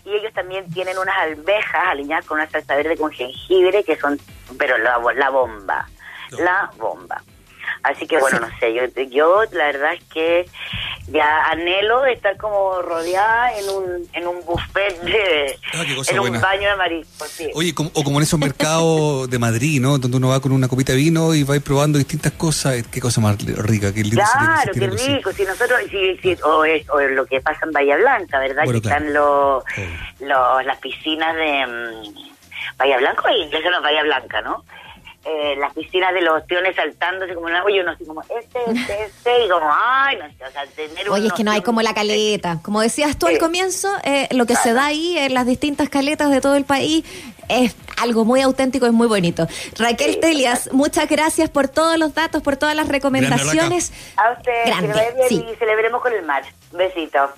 Y 0.08 0.16
ellos 0.16 0.32
también 0.34 0.72
tienen 0.72 0.98
unas 0.98 1.18
almejas 1.18 1.84
alineadas 1.88 2.26
con 2.26 2.38
una 2.40 2.50
salsa 2.50 2.78
verde 2.78 2.96
con 2.96 3.12
jengibre 3.12 3.84
que 3.84 3.98
son, 3.98 4.18
pero 4.58 4.78
la, 4.78 4.98
la 5.16 5.30
bomba, 5.30 5.86
No. 6.32 6.38
la 6.46 6.72
bomba. 6.78 7.22
Así 7.88 8.06
que 8.08 8.18
bueno, 8.20 8.40
no 8.40 8.50
sé, 8.60 8.74
yo, 8.74 8.84
yo 9.10 9.44
la 9.52 9.66
verdad 9.68 9.94
es 9.94 10.04
que 10.06 10.46
ya 11.08 11.44
anhelo 11.46 12.02
de 12.02 12.14
estar 12.14 12.36
como 12.38 12.82
rodeada 12.82 13.58
en 13.58 13.70
un, 13.70 14.10
en 14.14 14.28
un 14.28 14.44
buffet 14.46 15.00
de, 15.04 15.58
Ah, 15.74 15.84
qué 15.88 15.96
cosa 15.96 16.12
en 16.12 16.20
un 16.20 16.42
baño 16.42 16.70
de 16.70 16.76
mariscos, 16.76 17.30
sí. 17.30 17.50
Oye, 17.56 17.74
como- 17.74 17.92
o 17.94 18.04
como 18.04 18.20
en 18.20 18.24
esos 18.24 18.38
mercados 18.40 19.30
de 19.30 19.40
Madrid, 19.40 19.80
¿no? 19.80 19.98
Donde 20.00 20.18
uno 20.18 20.30
va 20.30 20.42
con 20.42 20.52
una 20.52 20.68
copita 20.68 20.92
de 20.92 20.98
vino 20.98 21.34
y 21.34 21.44
va 21.44 21.58
probando 21.62 21.98
distintas 21.98 22.34
cosas. 22.34 22.76
Eh, 22.76 22.84
Qué 22.92 23.00
cosa 23.00 23.22
más 23.22 23.38
rica, 23.40 23.94
qué 23.94 24.02
lindo 24.04 24.22
Claro, 24.34 24.72
qué 24.74 24.88
rico. 24.88 25.32
Si 25.32 25.44
nosotros, 25.46 25.80
si, 25.90 26.18
si- 26.18 26.38
o, 26.44 26.66
es, 26.66 26.90
o 26.90 27.00
lo 27.00 27.26
que 27.26 27.40
pasa 27.42 27.60
en 27.66 27.72
Bahía 27.72 27.96
Blanca, 27.98 28.40
¿verdad? 28.40 28.64
Bueno, 28.66 28.82
que 28.82 28.88
claro. 28.90 29.06
están 29.06 29.14
los, 29.14 29.64
Sí. 29.76 29.84
los, 30.26 30.66
las 30.66 30.78
piscinas 30.80 31.36
de 31.36 31.66
mm, 31.68 32.78
Bahía 32.78 32.98
Blanca, 32.98 33.22
o 33.24 33.28
eso 33.30 33.70
no 33.70 33.78
es 33.78 33.84
Bahía 33.84 34.04
Blanca, 34.04 34.42
¿no? 34.42 34.64
Eh, 35.30 35.56
las 35.58 35.74
piscinas 35.74 36.14
de 36.14 36.22
los 36.22 36.42
peones 36.44 36.74
saltándose 36.74 37.34
como 37.34 37.48
una, 37.48 37.62
oye, 37.66 37.82
uno 37.82 37.92
así 37.92 38.06
como 38.06 38.22
este, 38.22 38.60
este, 38.66 39.04
este, 39.04 39.46
y 39.46 39.50
como, 39.50 39.70
ay, 39.70 40.16
no 40.18 40.26
sé, 40.30 40.46
o 40.48 40.52
sea, 40.52 40.66
tener 40.68 41.10
Oye, 41.10 41.28
es 41.28 41.34
que 41.34 41.44
no 41.44 41.52
hay 41.52 41.58
un- 41.58 41.64
como 41.66 41.82
la 41.82 41.94
caleta. 41.94 42.60
Como 42.64 42.80
decías 42.80 43.18
tú 43.20 43.28
al 43.28 43.38
comienzo, 43.38 43.90
eh, 44.06 44.30
lo 44.32 44.46
que 44.46 44.56
se 44.56 44.72
da 44.74 44.86
ahí 44.86 45.18
en 45.18 45.34
las 45.34 45.46
distintas 45.46 45.90
caletas 45.90 46.30
de 46.32 46.40
todo 46.40 46.56
el 46.56 46.64
país 46.64 47.04
es 47.50 47.76
algo 48.02 48.24
muy 48.24 48.42
auténtico, 48.42 48.86
es 48.86 48.94
muy 48.94 49.08
bonito. 49.08 49.48
Raquel 49.78 50.14
Sí, 50.14 50.20
Telias, 50.22 50.70
muchas 50.72 51.10
gracias 51.10 51.50
por 51.50 51.68
todos 51.68 51.98
los 51.98 52.14
datos, 52.14 52.42
por 52.42 52.56
todas 52.56 52.76
las 52.76 52.88
recomendaciones. 52.88 53.92
A 54.16 54.32
usted, 54.32 54.64
que 54.64 54.70
Grande, 54.70 54.94
bien 55.16 55.28
sí. 55.30 55.46
y 55.52 55.56
celebremos 55.56 56.02
con 56.02 56.14
el 56.14 56.24
mar. 56.24 56.44
Besito. 56.72 57.32